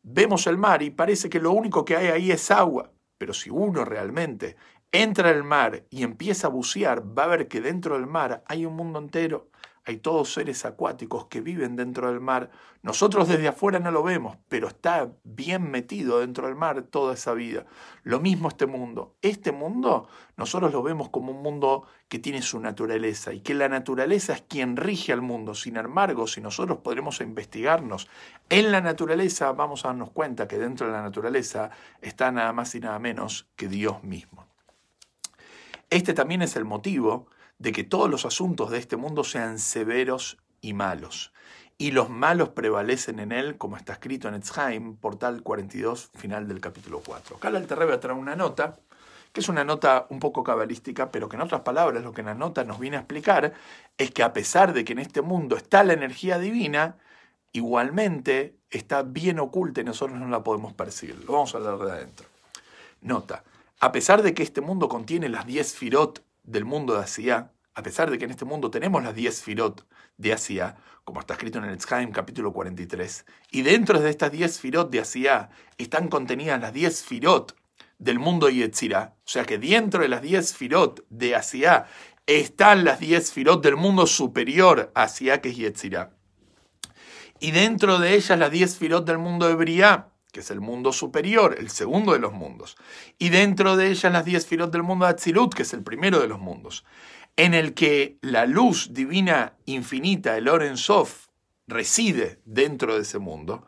vemos 0.03 0.45
el 0.45 0.57
mar 0.57 0.83
y 0.83 0.91
parece 0.91 1.29
que 1.29 1.39
lo 1.39 1.51
único 1.51 1.83
que 1.83 1.95
hay 1.95 2.07
ahí 2.07 2.31
es 2.31 2.51
agua. 2.51 2.91
Pero 3.17 3.33
si 3.33 3.49
uno 3.49 3.85
realmente 3.85 4.55
entra 4.91 5.29
al 5.29 5.43
mar 5.43 5.85
y 5.89 6.03
empieza 6.03 6.47
a 6.47 6.51
bucear, 6.51 7.17
va 7.17 7.23
a 7.23 7.27
ver 7.27 7.47
que 7.47 7.61
dentro 7.61 7.95
del 7.95 8.07
mar 8.07 8.43
hay 8.47 8.65
un 8.65 8.75
mundo 8.75 8.99
entero 8.99 9.50
hay 9.91 9.97
todos 9.97 10.33
seres 10.33 10.65
acuáticos 10.65 11.25
que 11.25 11.41
viven 11.41 11.75
dentro 11.75 12.07
del 12.07 12.19
mar. 12.19 12.49
Nosotros 12.81 13.27
desde 13.27 13.47
afuera 13.47 13.79
no 13.79 13.91
lo 13.91 14.03
vemos, 14.03 14.37
pero 14.49 14.67
está 14.67 15.11
bien 15.23 15.69
metido 15.69 16.19
dentro 16.19 16.47
del 16.47 16.55
mar 16.55 16.83
toda 16.83 17.13
esa 17.13 17.33
vida. 17.33 17.65
Lo 18.03 18.19
mismo 18.19 18.47
este 18.47 18.65
mundo. 18.65 19.15
Este 19.21 19.51
mundo 19.51 20.07
nosotros 20.37 20.71
lo 20.71 20.81
vemos 20.81 21.09
como 21.09 21.31
un 21.31 21.43
mundo 21.43 21.83
que 22.07 22.19
tiene 22.19 22.41
su 22.41 22.59
naturaleza 22.59 23.33
y 23.33 23.41
que 23.41 23.53
la 23.53 23.69
naturaleza 23.69 24.33
es 24.33 24.41
quien 24.41 24.77
rige 24.77 25.13
al 25.13 25.21
mundo. 25.21 25.53
Sin 25.53 25.77
embargo, 25.77 26.25
si 26.25 26.41
nosotros 26.41 26.79
podremos 26.79 27.21
investigarnos 27.21 28.07
en 28.49 28.71
la 28.71 28.81
naturaleza, 28.81 29.51
vamos 29.51 29.85
a 29.85 29.89
darnos 29.89 30.09
cuenta 30.09 30.47
que 30.47 30.57
dentro 30.57 30.87
de 30.87 30.93
la 30.93 31.03
naturaleza 31.03 31.69
está 32.01 32.31
nada 32.31 32.53
más 32.53 32.73
y 32.75 32.79
nada 32.79 32.97
menos 32.97 33.47
que 33.55 33.67
Dios 33.67 34.03
mismo. 34.03 34.47
Este 35.89 36.13
también 36.13 36.41
es 36.41 36.55
el 36.55 36.65
motivo 36.65 37.27
de 37.61 37.71
que 37.71 37.83
todos 37.83 38.09
los 38.09 38.25
asuntos 38.25 38.71
de 38.71 38.79
este 38.79 38.97
mundo 38.97 39.23
sean 39.23 39.59
severos 39.59 40.37
y 40.61 40.73
malos. 40.73 41.31
Y 41.77 41.91
los 41.91 42.09
malos 42.09 42.49
prevalecen 42.49 43.19
en 43.19 43.31
él, 43.31 43.57
como 43.57 43.77
está 43.77 43.93
escrito 43.93 44.27
en 44.27 44.33
Etzheim, 44.33 44.97
portal 44.97 45.43
42, 45.43 46.09
final 46.15 46.47
del 46.47 46.59
capítulo 46.59 47.03
4. 47.05 47.37
Acá 47.37 47.49
el 47.49 47.57
Alterrebe 47.57 47.99
trae 47.99 48.15
una 48.15 48.35
nota, 48.35 48.79
que 49.31 49.41
es 49.41 49.49
una 49.49 49.63
nota 49.63 50.07
un 50.09 50.19
poco 50.19 50.43
cabalística, 50.43 51.11
pero 51.11 51.29
que 51.29 51.35
en 51.35 51.43
otras 51.43 51.61
palabras 51.61 52.03
lo 52.03 52.13
que 52.13 52.23
la 52.23 52.33
nota 52.33 52.63
nos 52.63 52.79
viene 52.79 52.97
a 52.97 53.01
explicar 53.01 53.53
es 53.95 54.09
que 54.09 54.23
a 54.23 54.33
pesar 54.33 54.73
de 54.73 54.83
que 54.83 54.93
en 54.93 54.99
este 54.99 55.21
mundo 55.21 55.55
está 55.55 55.83
la 55.83 55.93
energía 55.93 56.39
divina, 56.39 56.97
igualmente 57.51 58.55
está 58.71 59.03
bien 59.03 59.37
oculta 59.39 59.81
y 59.81 59.83
nosotros 59.83 60.19
no 60.19 60.27
la 60.29 60.43
podemos 60.43 60.73
percibir. 60.73 61.23
Lo 61.25 61.33
vamos 61.33 61.53
a 61.53 61.59
hablar 61.59 61.77
de 61.77 61.91
adentro. 61.91 62.27
Nota, 63.01 63.43
a 63.79 63.91
pesar 63.91 64.23
de 64.23 64.33
que 64.33 64.41
este 64.41 64.61
mundo 64.61 64.89
contiene 64.89 65.29
las 65.29 65.45
10 65.45 65.75
firot 65.75 66.23
del 66.51 66.65
mundo 66.65 66.93
de 66.93 67.03
Asia, 67.03 67.51
a 67.73 67.83
pesar 67.83 68.11
de 68.11 68.17
que 68.17 68.25
en 68.25 68.31
este 68.31 68.45
mundo 68.45 68.69
tenemos 68.69 69.03
las 69.03 69.15
10 69.15 69.41
firot 69.41 69.87
de 70.17 70.33
Asia, 70.33 70.75
como 71.03 71.21
está 71.21 71.33
escrito 71.33 71.59
en 71.59 71.65
el 71.65 71.73
Etzheim 71.75 72.11
capítulo 72.11 72.51
43, 72.51 73.25
y 73.51 73.61
dentro 73.61 73.99
de 73.99 74.09
estas 74.09 74.31
10 74.31 74.59
firot 74.59 74.91
de 74.91 74.99
Asia 74.99 75.49
están 75.77 76.09
contenidas 76.09 76.59
las 76.59 76.73
10 76.73 77.03
firot 77.03 77.55
del 77.97 78.19
mundo 78.19 78.49
Yetzirah, 78.49 79.15
o 79.17 79.29
sea 79.29 79.45
que 79.45 79.57
dentro 79.57 80.01
de 80.01 80.09
las 80.09 80.21
10 80.21 80.55
firot 80.55 81.05
de 81.09 81.35
Asia 81.35 81.85
están 82.25 82.83
las 82.83 82.99
10 82.99 83.31
firot 83.31 83.63
del 83.63 83.77
mundo 83.77 84.05
superior 84.07 84.91
hacia 84.95 85.41
que 85.41 85.49
es 85.49 85.57
Yetzirah. 85.57 86.11
Y 87.39 87.51
dentro 87.51 87.97
de 87.97 88.13
ellas 88.15 88.37
las 88.37 88.51
10 88.51 88.77
firot 88.77 89.05
del 89.05 89.17
mundo 89.17 89.47
de 89.47 89.55
Briah, 89.55 90.10
que 90.31 90.41
es 90.41 90.51
el 90.51 90.61
mundo 90.61 90.93
superior, 90.93 91.55
el 91.57 91.69
segundo 91.69 92.13
de 92.13 92.19
los 92.19 92.33
mundos. 92.33 92.77
Y 93.17 93.29
dentro 93.29 93.75
de 93.75 93.89
ellas 93.89 94.11
las 94.11 94.25
10 94.25 94.45
firot 94.45 94.71
del 94.71 94.83
mundo 94.83 95.05
de 95.05 95.11
Atzilut, 95.11 95.53
que 95.53 95.63
es 95.63 95.73
el 95.73 95.83
primero 95.83 96.19
de 96.19 96.27
los 96.27 96.39
mundos. 96.39 96.85
En 97.37 97.53
el 97.53 97.73
que 97.73 98.17
la 98.21 98.45
luz 98.45 98.93
divina 98.93 99.53
infinita, 99.65 100.37
el 100.37 100.47
Oren 100.47 100.77
Sof, 100.77 101.27
reside 101.67 102.39
dentro 102.45 102.95
de 102.95 103.01
ese 103.01 103.19
mundo. 103.19 103.65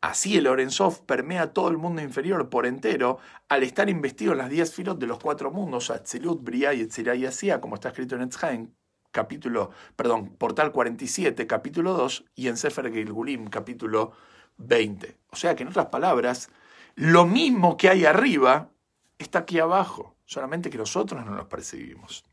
Así 0.00 0.36
el 0.36 0.46
Orensov 0.48 1.06
permea 1.06 1.54
todo 1.54 1.68
el 1.70 1.78
mundo 1.78 2.02
inferior 2.02 2.50
por 2.50 2.66
entero 2.66 3.18
al 3.48 3.62
estar 3.62 3.88
investido 3.88 4.32
en 4.32 4.38
las 4.38 4.50
10 4.50 4.74
filos 4.74 4.98
de 4.98 5.06
los 5.06 5.18
cuatro 5.18 5.50
mundos, 5.50 5.88
Atzilut, 5.88 6.42
Briah, 6.42 6.74
Yetzirah 6.74 7.14
y 7.14 7.24
Asia, 7.24 7.60
como 7.62 7.76
está 7.76 7.88
escrito 7.88 8.14
en 8.14 8.22
Etzhaim, 8.22 8.70
capítulo, 9.12 9.70
perdón, 9.96 10.34
portal 10.36 10.72
47, 10.72 11.46
capítulo 11.46 11.94
2, 11.94 12.24
y 12.34 12.48
en 12.48 12.58
Sefer 12.58 12.92
Gilgulim, 12.92 13.46
capítulo 13.46 14.12
20. 14.58 15.16
O 15.30 15.36
sea 15.36 15.54
que 15.54 15.62
en 15.62 15.68
otras 15.68 15.86
palabras, 15.86 16.50
lo 16.94 17.26
mismo 17.26 17.76
que 17.76 17.88
hay 17.88 18.04
arriba 18.04 18.70
está 19.18 19.40
aquí 19.40 19.58
abajo, 19.58 20.16
solamente 20.24 20.70
que 20.70 20.78
nosotros 20.78 21.24
no 21.24 21.34
lo 21.34 21.48
percibimos. 21.48 22.24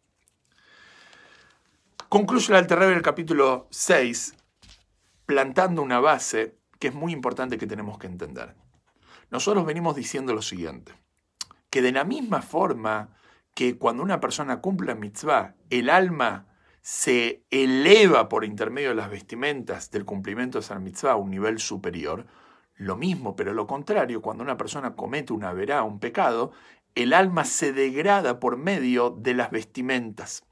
Concluye 2.10 2.48
el 2.50 2.56
Alter 2.56 2.84
el 2.84 3.02
capítulo 3.02 3.68
6, 3.72 4.36
plantando 5.26 5.82
una 5.82 6.00
base 6.00 6.58
que 6.78 6.90
es 6.90 6.94
muy 6.94 7.14
importante 7.14 7.58
que 7.58 7.68
tenemos 7.68 7.98
que 7.98 8.08
entender. 8.08 8.56
Nosotros 9.30 9.66
venimos 9.66 9.96
diciendo 9.96 10.34
lo 10.34 10.42
siguiente, 10.42 10.94
que 11.70 11.82
de 11.82 11.94
la 11.94 12.04
misma 12.04 12.42
forma 12.42 13.16
que 13.54 13.78
cuando 13.78 14.04
una 14.04 14.20
persona 14.20 14.60
cumple 14.60 14.96
mitzvah, 14.96 15.56
el 15.70 15.90
alma 15.90 16.48
se 16.82 17.44
eleva 17.52 18.28
por 18.28 18.44
intermedio 18.44 18.90
de 18.90 18.96
las 18.96 19.10
vestimentas 19.10 19.92
del 19.92 20.06
cumplimiento 20.06 20.58
de 20.58 20.64
esa 20.64 20.80
mitzvah 20.80 21.14
a 21.14 21.16
un 21.16 21.30
nivel 21.30 21.60
superior, 21.60 22.26
lo 22.76 22.98
mismo, 22.98 23.36
pero 23.36 23.54
lo 23.54 23.68
contrario, 23.68 24.22
cuando 24.22 24.44
una 24.44 24.58
persona 24.58 24.96
comete 24.96 25.34
una 25.34 25.54
verá, 25.54 25.84
un 25.84 26.00
pecado, 26.00 26.52
el 26.96 27.14
alma 27.14 27.46
se 27.46 27.74
degrada 27.74 28.40
por 28.40 28.58
medio 28.58 29.12
de 29.12 29.36
las 29.36 29.52
vestimentas. 29.52 30.44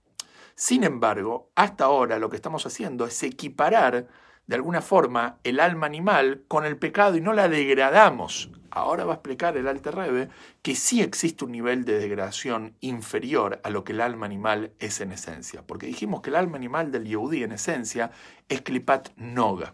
Sin 0.56 0.84
embargo, 0.84 1.50
hasta 1.56 1.86
ahora 1.86 2.20
lo 2.20 2.30
que 2.30 2.36
estamos 2.36 2.66
haciendo 2.66 3.06
es 3.06 3.24
equiparar 3.24 4.08
de 4.46 4.56
alguna 4.56 4.82
forma 4.82 5.40
el 5.44 5.60
alma 5.60 5.88
animal 5.88 6.44
con 6.48 6.66
el 6.66 6.78
pecado 6.78 7.16
y 7.16 7.22
no 7.22 7.34
la 7.34 7.48
degradamos. 7.48 8.52
Ahora 8.72 9.06
va 9.06 9.14
a 9.14 9.16
explicar 9.16 9.58
el 9.58 9.68
Alter 9.68 9.96
Rebbe 9.96 10.30
que 10.62 10.76
sí 10.76 11.02
existe 11.02 11.46
un 11.46 11.52
nivel 11.52 11.86
de 11.86 12.00
degradación 12.00 12.76
inferior 12.82 13.60
a 13.64 13.70
lo 13.70 13.84
que 13.84 13.94
el 13.94 14.02
alma 14.02 14.26
animal 14.26 14.72
es 14.80 15.02
en 15.02 15.12
esencia, 15.12 15.66
porque 15.66 15.88
dijimos 15.88 16.22
que 16.22 16.30
el 16.30 16.36
alma 16.36 16.58
animal 16.58 16.92
del 16.92 17.06
Yehudi 17.06 17.44
en 17.44 17.52
esencia 17.52 18.12
es 18.48 18.62
Klipat 18.62 19.10
Noga. 19.18 19.74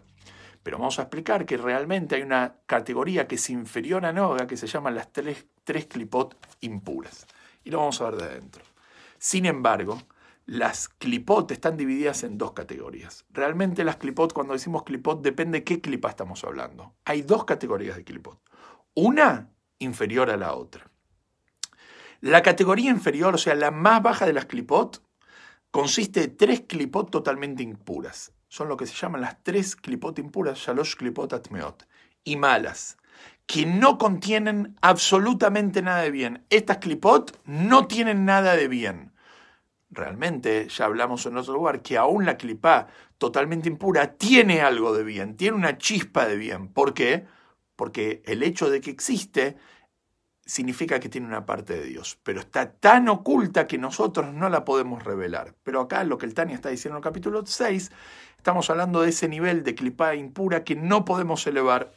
Pero 0.62 0.78
vamos 0.78 0.98
a 0.98 1.02
explicar 1.02 1.46
que 1.46 1.56
realmente 1.56 2.16
hay 2.16 2.22
una 2.22 2.56
categoría 2.66 3.28
que 3.28 3.36
es 3.36 3.50
inferior 3.50 4.04
a 4.04 4.12
Noga 4.12 4.46
que 4.46 4.56
se 4.56 4.66
llama 4.66 4.90
las 4.90 5.12
tres, 5.12 5.46
tres 5.62 5.86
Klipot 5.86 6.36
impuras. 6.60 7.26
Y 7.64 7.70
lo 7.70 7.78
vamos 7.78 8.00
a 8.00 8.10
ver 8.10 8.16
de 8.16 8.24
adentro. 8.24 8.64
Sin 9.18 9.46
embargo, 9.46 9.98
las 10.46 10.88
clipot 10.88 11.50
están 11.50 11.76
divididas 11.76 12.22
en 12.22 12.38
dos 12.38 12.52
categorías. 12.52 13.24
Realmente 13.32 13.82
las 13.82 13.96
clipot, 13.96 14.32
cuando 14.32 14.52
decimos 14.52 14.84
clipot, 14.84 15.20
depende 15.20 15.58
de 15.58 15.64
qué 15.64 15.80
clipa 15.80 16.08
estamos 16.08 16.44
hablando. 16.44 16.94
Hay 17.04 17.22
dos 17.22 17.44
categorías 17.44 17.96
de 17.96 18.04
clipot. 18.04 18.38
Una 18.98 19.50
inferior 19.78 20.30
a 20.30 20.38
la 20.38 20.54
otra. 20.54 20.90
La 22.22 22.40
categoría 22.40 22.90
inferior, 22.90 23.34
o 23.34 23.38
sea, 23.38 23.54
la 23.54 23.70
más 23.70 24.02
baja 24.02 24.24
de 24.24 24.32
las 24.32 24.46
clipot, 24.46 25.02
consiste 25.70 26.20
de 26.20 26.28
tres 26.28 26.62
clipot 26.62 27.10
totalmente 27.10 27.62
impuras. 27.62 28.32
Son 28.48 28.68
lo 28.68 28.78
que 28.78 28.86
se 28.86 28.94
llaman 28.94 29.20
las 29.20 29.42
tres 29.42 29.76
clipot 29.76 30.18
impuras, 30.18 30.58
shalosh 30.58 30.94
clipot 30.96 31.30
atmeot, 31.34 31.86
y 32.24 32.36
malas, 32.36 32.96
que 33.44 33.66
no 33.66 33.98
contienen 33.98 34.78
absolutamente 34.80 35.82
nada 35.82 36.00
de 36.00 36.10
bien. 36.10 36.46
Estas 36.48 36.78
clipot 36.78 37.38
no 37.44 37.86
tienen 37.86 38.24
nada 38.24 38.56
de 38.56 38.66
bien 38.66 39.12
realmente, 39.90 40.68
ya 40.68 40.84
hablamos 40.84 41.26
en 41.26 41.36
otro 41.36 41.54
lugar, 41.54 41.82
que 41.82 41.96
aún 41.96 42.26
la 42.26 42.36
clipa 42.36 42.88
totalmente 43.18 43.68
impura 43.68 44.14
tiene 44.14 44.60
algo 44.60 44.94
de 44.94 45.04
bien, 45.04 45.36
tiene 45.36 45.56
una 45.56 45.78
chispa 45.78 46.26
de 46.26 46.36
bien. 46.36 46.68
¿Por 46.68 46.92
qué? 46.92 47.24
Porque 47.76 48.22
el 48.26 48.42
hecho 48.42 48.70
de 48.70 48.80
que 48.80 48.90
existe 48.90 49.56
significa 50.46 51.00
que 51.00 51.08
tiene 51.08 51.26
una 51.26 51.44
parte 51.44 51.74
de 51.74 51.84
Dios, 51.84 52.18
pero 52.22 52.40
está 52.40 52.70
tan 52.70 53.08
oculta 53.08 53.66
que 53.66 53.78
nosotros 53.78 54.32
no 54.32 54.48
la 54.48 54.64
podemos 54.64 55.02
revelar. 55.04 55.54
Pero 55.64 55.80
acá 55.80 56.04
lo 56.04 56.18
que 56.18 56.26
el 56.26 56.34
Tania 56.34 56.54
está 56.54 56.70
diciendo 56.70 56.96
en 56.96 57.02
el 57.02 57.04
capítulo 57.04 57.44
6, 57.44 57.90
estamos 58.36 58.70
hablando 58.70 59.02
de 59.02 59.10
ese 59.10 59.28
nivel 59.28 59.64
de 59.64 59.74
clipa 59.74 60.14
impura 60.14 60.62
que 60.62 60.76
no 60.76 61.04
podemos 61.04 61.46
elevar. 61.46 61.92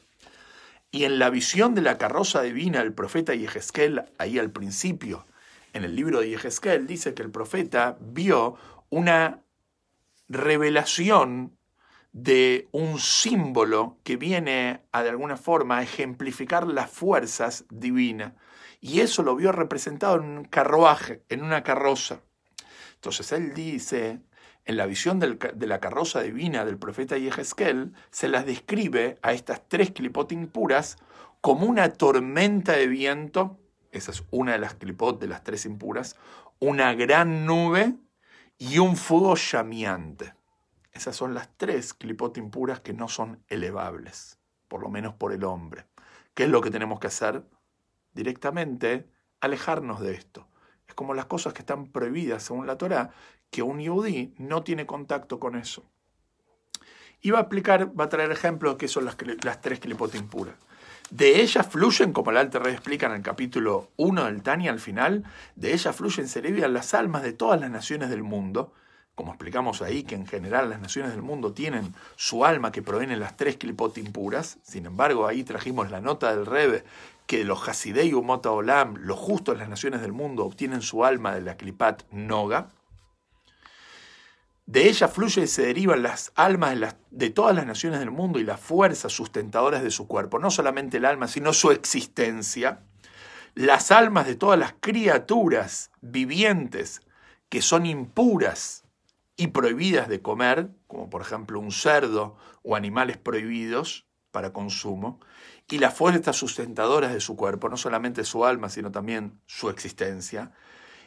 Y 0.91 1.03
en 1.03 1.19
la 1.19 1.29
visión 1.29 1.75
de 1.75 1.83
la 1.83 1.99
carroza 1.99 2.41
divina, 2.41 2.81
el 2.81 2.93
profeta 2.93 3.35
Yehezkel, 3.35 4.05
ahí 4.17 4.39
al 4.39 4.51
principio, 4.51 5.27
en 5.73 5.83
el 5.83 5.95
libro 5.95 6.19
de 6.19 6.29
Yehezkel 6.29 6.87
dice 6.87 7.13
que 7.13 7.21
el 7.21 7.29
profeta 7.29 7.97
vio 8.01 8.55
una 8.89 9.43
revelación 10.27 11.58
de 12.11 12.67
un 12.71 12.99
símbolo 12.99 13.97
que 14.03 14.17
viene 14.17 14.81
a 14.91 15.03
de 15.03 15.09
alguna 15.09 15.37
forma 15.37 15.81
ejemplificar 15.81 16.67
las 16.67 16.89
fuerzas 16.89 17.65
divinas. 17.69 18.33
Y 18.81 19.01
eso 19.01 19.23
lo 19.23 19.35
vio 19.35 19.51
representado 19.51 20.15
en 20.15 20.23
un 20.23 20.45
carruaje, 20.45 21.23
en 21.29 21.43
una 21.43 21.63
carroza. 21.63 22.21
Entonces 22.95 23.31
él 23.31 23.53
dice, 23.53 24.21
en 24.65 24.77
la 24.77 24.85
visión 24.85 25.19
de 25.19 25.67
la 25.67 25.79
carroza 25.79 26.21
divina 26.21 26.65
del 26.65 26.77
profeta 26.77 27.17
Yehezkel, 27.17 27.93
se 28.11 28.27
las 28.27 28.45
describe 28.45 29.17
a 29.21 29.33
estas 29.33 29.67
tres 29.67 29.91
clipotín 29.91 30.47
puras 30.47 30.97
como 31.41 31.65
una 31.65 31.93
tormenta 31.93 32.73
de 32.73 32.87
viento 32.87 33.59
esa 33.91 34.11
es 34.11 34.23
una 34.31 34.53
de 34.53 34.59
las 34.59 34.75
clipot 34.75 35.19
de 35.19 35.27
las 35.27 35.43
tres 35.43 35.65
impuras, 35.65 36.15
una 36.59 36.93
gran 36.93 37.45
nube 37.45 37.95
y 38.57 38.77
un 38.77 38.95
fuego 38.95 39.35
llameante. 39.35 40.33
Esas 40.91 41.15
son 41.15 41.33
las 41.33 41.55
tres 41.57 41.93
clipot 41.93 42.35
impuras 42.37 42.79
que 42.79 42.93
no 42.93 43.07
son 43.07 43.43
elevables, 43.47 44.39
por 44.67 44.81
lo 44.81 44.89
menos 44.89 45.13
por 45.13 45.33
el 45.33 45.43
hombre. 45.43 45.85
¿Qué 46.33 46.43
es 46.43 46.49
lo 46.49 46.61
que 46.61 46.71
tenemos 46.71 46.99
que 46.99 47.07
hacer? 47.07 47.43
Directamente 48.13 49.09
alejarnos 49.39 49.99
de 49.99 50.13
esto. 50.13 50.47
Es 50.87 50.95
como 50.95 51.13
las 51.13 51.25
cosas 51.25 51.53
que 51.53 51.61
están 51.61 51.91
prohibidas 51.91 52.43
según 52.43 52.65
la 52.65 52.77
Torah, 52.77 53.11
que 53.51 53.61
un 53.61 53.79
yudí 53.79 54.33
no 54.37 54.63
tiene 54.63 54.85
contacto 54.85 55.39
con 55.39 55.55
eso. 55.55 55.85
Y 57.21 57.31
va 57.31 57.39
a 57.39 57.41
explicar, 57.41 57.99
va 57.99 58.05
a 58.05 58.09
traer 58.09 58.31
ejemplos 58.31 58.73
de 58.73 58.77
qué 58.77 58.87
son 58.87 59.05
las, 59.05 59.17
tres 59.61 59.79
clipot 59.79 60.13
impuras. 60.15 60.55
De 61.11 61.41
ellas 61.41 61.67
fluyen, 61.67 62.13
como 62.13 62.31
el 62.31 62.37
Alter 62.37 62.63
Rey 62.63 62.73
explica 62.73 63.07
en 63.07 63.13
el 63.13 63.21
capítulo 63.21 63.91
1 63.97 64.25
del 64.25 64.43
Tania 64.43 64.71
al 64.71 64.79
final, 64.79 65.23
de 65.55 65.73
ellas 65.73 65.95
fluyen, 65.95 66.27
se 66.27 66.41
las 66.41 66.93
almas 66.93 67.23
de 67.23 67.33
todas 67.33 67.59
las 67.59 67.71
naciones 67.71 68.09
del 68.09 68.23
mundo, 68.23 68.73
como 69.19 69.33
explicamos 69.33 69.81
ahí, 69.81 70.03
que 70.03 70.15
en 70.15 70.25
general 70.25 70.69
las 70.69 70.79
naciones 70.79 71.11
del 71.11 71.21
mundo 71.21 71.51
tienen 71.51 71.93
su 72.15 72.45
alma 72.45 72.71
que 72.71 72.81
proviene 72.81 73.15
de 73.15 73.19
las 73.19 73.35
tres 73.35 73.57
clipot 73.57 73.97
impuras. 73.97 74.59
Sin 74.63 74.85
embargo, 74.85 75.27
ahí 75.27 75.43
trajimos 75.43 75.91
la 75.91 75.99
nota 75.99 76.33
del 76.33 76.45
Rebe 76.45 76.85
que 77.27 77.43
los 77.43 77.67
Hasidei 77.67 78.13
Umota 78.13 78.49
Olam, 78.51 78.95
los 78.95 79.19
justos 79.19 79.55
de 79.55 79.59
las 79.59 79.67
naciones 79.67 79.99
del 79.99 80.13
mundo, 80.13 80.45
obtienen 80.45 80.81
su 80.81 81.03
alma 81.03 81.35
de 81.35 81.41
la 81.41 81.57
clipat 81.57 82.03
Noga. 82.13 82.69
De 84.65 84.87
ella 84.87 85.09
fluye 85.09 85.41
y 85.41 85.47
se 85.47 85.63
derivan 85.63 86.01
las 86.01 86.31
almas 86.35 86.77
de, 87.11 87.29
todas 87.29 87.53
las 87.53 87.65
naciones 87.65 87.99
del 87.99 88.11
mundo 88.11 88.39
y 88.39 88.45
las 88.45 88.61
fuerzas 88.61 89.11
sustentadoras 89.11 89.83
de 89.83 89.91
su 89.91 90.07
cuerpo, 90.07 90.39
no 90.39 90.49
solamente 90.49 90.95
el 90.95 91.03
alma, 91.03 91.27
sino 91.27 91.51
su 91.51 91.71
existencia. 91.71 92.83
Las 93.53 93.91
almas 93.91 94.27
de 94.27 94.35
todas 94.35 94.57
las 94.57 94.75
criaturas 94.79 95.91
vivientes 95.99 97.01
que 97.49 97.61
son 97.61 97.85
impuras 97.85 98.85
y 99.39 99.47
prohibidas 99.47 100.09
de 100.09 100.21
comer, 100.21 100.69
como 100.85 101.09
por 101.09 101.21
ejemplo 101.21 101.61
un 101.61 101.71
cerdo 101.71 102.35
o 102.61 102.75
animales 102.75 103.15
prohibidos 103.15 104.05
para 104.31 104.51
consumo, 104.51 105.21
y 105.69 105.77
las 105.77 105.93
fuerzas 105.93 106.35
sustentadoras 106.35 107.13
de 107.13 107.21
su 107.21 107.37
cuerpo, 107.37 107.69
no 107.69 107.77
solamente 107.77 108.25
su 108.25 108.43
alma, 108.43 108.67
sino 108.67 108.91
también 108.91 109.39
su 109.45 109.69
existencia 109.69 110.51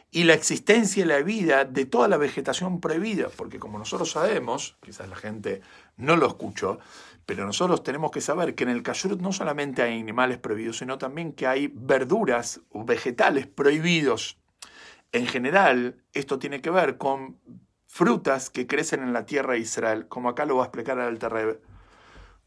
y 0.09 0.23
la 0.23 0.33
existencia 0.33 1.03
y 1.03 1.07
la 1.07 1.21
vida 1.21 1.63
de 1.63 1.85
toda 1.85 2.07
la 2.07 2.17
vegetación 2.17 2.81
prohibida, 2.81 3.29
porque 3.29 3.59
como 3.59 3.77
nosotros 3.77 4.09
sabemos, 4.09 4.77
quizás 4.81 5.07
la 5.07 5.15
gente 5.15 5.61
no 5.95 6.15
lo 6.15 6.25
escuchó, 6.25 6.79
pero 7.27 7.45
nosotros 7.45 7.83
tenemos 7.83 8.09
que 8.09 8.21
saber 8.21 8.55
que 8.55 8.63
en 8.63 8.71
el 8.71 8.81
kashrut 8.81 9.21
no 9.21 9.31
solamente 9.31 9.83
hay 9.83 9.99
animales 9.99 10.39
prohibidos, 10.39 10.79
sino 10.79 10.97
también 10.97 11.33
que 11.33 11.45
hay 11.45 11.71
verduras 11.71 12.61
o 12.71 12.83
vegetales 12.83 13.45
prohibidos. 13.45 14.39
En 15.11 15.27
general, 15.27 16.03
esto 16.13 16.39
tiene 16.39 16.61
que 16.61 16.71
ver 16.71 16.97
con 16.97 17.37
frutas 17.93 18.49
que 18.49 18.65
crecen 18.65 19.03
en 19.03 19.13
la 19.13 19.27
tierra 19.27 19.53
de 19.53 19.59
Israel, 19.59 20.07
como 20.07 20.27
acá 20.27 20.45
lo 20.45 20.55
va 20.55 20.63
a 20.63 20.65
explicar 20.65 20.97
el 20.97 21.19
Terrebe. 21.19 21.61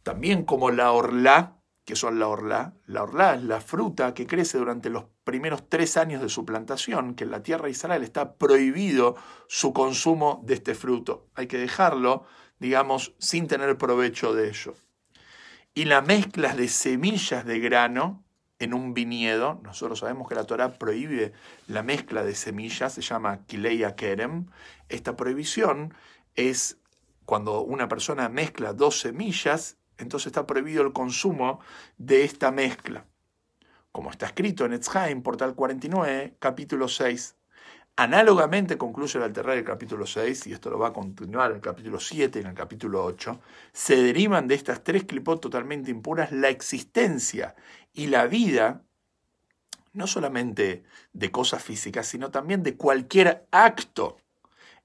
También 0.02 0.44
como 0.44 0.72
la 0.72 0.90
orlá, 0.90 1.61
que 1.85 1.94
son 1.94 2.18
la 2.18 2.26
orlá. 2.26 2.74
La 2.87 3.04
orlá 3.04 3.37
es 3.37 3.44
la 3.44 3.61
fruta 3.61 4.12
que 4.12 4.26
crece 4.26 4.59
durante 4.59 4.90
los 4.90 5.04
primeros 5.22 5.68
tres 5.68 5.96
años 5.96 6.20
de 6.20 6.30
su 6.30 6.44
plantación, 6.44 7.14
que 7.14 7.22
en 7.22 7.30
la 7.30 7.44
tierra 7.44 7.66
de 7.66 7.70
Israel 7.70 8.02
está 8.02 8.35
prohibido 8.35 9.14
su 9.46 9.72
consumo 9.72 10.42
de 10.44 10.54
este 10.54 10.74
fruto. 10.74 11.28
Hay 11.37 11.46
que 11.46 11.59
dejarlo, 11.59 12.24
digamos, 12.59 13.14
sin 13.20 13.46
tener 13.46 13.78
provecho 13.78 14.35
de 14.35 14.48
ello. 14.48 14.74
Y 15.74 15.85
la 15.85 16.00
mezcla 16.00 16.56
de 16.56 16.66
semillas 16.66 17.46
de 17.46 17.61
grano 17.61 18.25
en 18.59 18.75
un 18.75 18.95
viñedo, 18.95 19.61
nosotros 19.62 19.99
sabemos 19.99 20.29
que 20.29 20.35
la 20.35 20.45
Torah 20.45 20.79
prohíbe 20.79 21.33
la 21.66 21.83
mezcla 21.83 22.25
de 22.25 22.35
semillas, 22.35 22.95
se 22.95 23.03
llama 23.03 23.45
Kileia 23.47 23.95
Kerem. 23.97 24.47
Esta 24.88 25.16
prohibición 25.16 25.95
es 26.35 26.79
cuando 27.27 27.61
una 27.61 27.88
persona 27.88 28.29
mezcla 28.29 28.73
dos 28.73 29.01
semillas, 29.01 29.77
entonces 29.99 30.29
está 30.29 30.47
prohibido 30.47 30.83
el 30.83 30.92
consumo 30.92 31.61
de 31.99 32.25
esta 32.25 32.51
mezcla. 32.51 33.05
Como 33.92 34.11
está 34.11 34.27
escrito 34.27 34.64
en 34.64 34.75
Etzheim, 34.75 35.23
portal 35.23 35.55
49, 35.55 36.37
capítulo 36.38 36.88
6. 36.88 37.37
Análogamente 37.98 38.76
concluye 38.76 39.18
el 39.18 39.24
Alterar 39.24 39.56
el 39.56 39.64
capítulo 39.64 40.06
6, 40.06 40.48
y 40.48 40.52
esto 40.52 40.68
lo 40.68 40.78
va 40.78 40.88
a 40.88 40.92
continuar 40.92 41.52
el 41.52 41.62
capítulo 41.62 41.98
7 41.98 42.38
y 42.38 42.42
en 42.42 42.48
el 42.48 42.54
capítulo 42.54 43.02
8, 43.02 43.40
se 43.72 43.96
derivan 43.96 44.46
de 44.48 44.54
estas 44.54 44.85
tres 44.85 45.04
clipot 45.04 45.40
totalmente 45.40 45.90
impuras 45.90 46.30
la 46.30 46.50
existencia 46.50 47.54
y 47.94 48.09
la 48.09 48.26
vida, 48.26 48.82
no 49.94 50.06
solamente 50.06 50.85
de 51.14 51.30
cosas 51.30 51.64
físicas, 51.64 52.06
sino 52.06 52.30
también 52.30 52.62
de 52.62 52.76
cualquier 52.76 53.46
acto, 53.50 54.18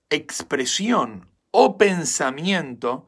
expresión 0.10 1.28
o 1.52 1.78
pensamiento 1.78 3.08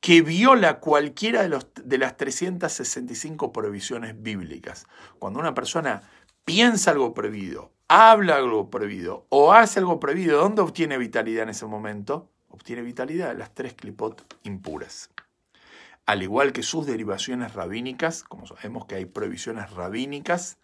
que 0.00 0.20
viola 0.20 0.80
cualquiera 0.80 1.40
de, 1.40 1.48
los, 1.48 1.66
de 1.82 1.96
las 1.96 2.18
365 2.18 3.54
prohibiciones 3.54 4.20
bíblicas. 4.20 4.86
Cuando 5.18 5.40
una 5.40 5.54
persona 5.54 6.02
piensa 6.44 6.90
algo 6.90 7.14
prohibido, 7.14 7.72
habla 7.92 8.36
algo 8.36 8.70
prohibido 8.70 9.26
o 9.30 9.52
hace 9.52 9.80
algo 9.80 9.98
prohibido, 9.98 10.38
¿dónde 10.38 10.62
obtiene 10.62 10.96
vitalidad 10.96 11.42
en 11.42 11.48
ese 11.48 11.66
momento? 11.66 12.30
Obtiene 12.48 12.82
vitalidad 12.82 13.36
las 13.36 13.52
tres 13.52 13.74
clipot 13.74 14.36
impuras. 14.44 15.10
Al 16.06 16.22
igual 16.22 16.52
que 16.52 16.62
sus 16.62 16.86
derivaciones 16.86 17.52
rabínicas, 17.52 18.22
como 18.22 18.46
sabemos 18.46 18.86
que 18.86 18.94
hay 18.94 19.06
prohibiciones 19.06 19.72
rabínicas, 19.72 20.58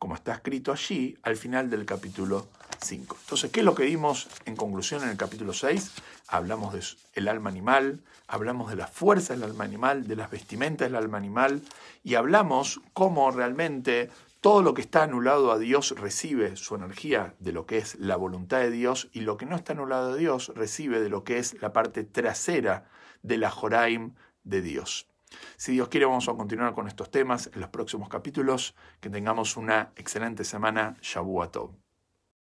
como 0.00 0.16
está 0.16 0.32
escrito 0.32 0.72
allí 0.72 1.16
al 1.22 1.36
final 1.36 1.70
del 1.70 1.84
capítulo 1.84 2.48
5. 2.80 3.16
Entonces, 3.20 3.52
¿qué 3.52 3.60
es 3.60 3.64
lo 3.64 3.76
que 3.76 3.84
vimos 3.84 4.26
en 4.44 4.56
conclusión 4.56 5.04
en 5.04 5.10
el 5.10 5.16
capítulo 5.16 5.52
6? 5.52 5.92
Hablamos 6.26 6.74
del 7.14 7.28
alma 7.28 7.48
animal, 7.48 8.00
hablamos 8.26 8.68
de 8.70 8.74
la 8.74 8.88
fuerza 8.88 9.34
del 9.34 9.44
alma 9.44 9.62
animal, 9.62 10.08
de 10.08 10.16
las 10.16 10.32
vestimentas 10.32 10.88
del 10.88 10.96
alma 10.96 11.18
animal 11.18 11.62
y 12.02 12.16
hablamos 12.16 12.80
cómo 12.92 13.30
realmente 13.30 14.10
todo 14.42 14.60
lo 14.60 14.74
que 14.74 14.82
está 14.82 15.04
anulado 15.04 15.52
a 15.52 15.58
Dios 15.58 15.94
recibe 15.96 16.56
su 16.56 16.74
energía 16.74 17.36
de 17.38 17.52
lo 17.52 17.64
que 17.64 17.78
es 17.78 17.94
la 18.00 18.16
voluntad 18.16 18.58
de 18.58 18.72
Dios 18.72 19.08
y 19.12 19.20
lo 19.20 19.36
que 19.36 19.46
no 19.46 19.54
está 19.54 19.72
anulado 19.72 20.12
a 20.12 20.16
Dios 20.16 20.50
recibe 20.56 21.00
de 21.00 21.08
lo 21.08 21.22
que 21.22 21.38
es 21.38 21.62
la 21.62 21.72
parte 21.72 22.02
trasera 22.02 22.90
de 23.22 23.38
la 23.38 23.52
Joraim 23.52 24.14
de 24.42 24.60
Dios. 24.60 25.08
Si 25.56 25.70
Dios 25.70 25.86
quiere, 25.88 26.06
vamos 26.06 26.28
a 26.28 26.34
continuar 26.34 26.74
con 26.74 26.88
estos 26.88 27.08
temas 27.08 27.50
en 27.54 27.60
los 27.60 27.70
próximos 27.70 28.08
capítulos. 28.08 28.74
Que 29.00 29.10
tengamos 29.10 29.56
una 29.56 29.92
excelente 29.94 30.42
semana. 30.42 30.96
Shavuot 31.00 31.81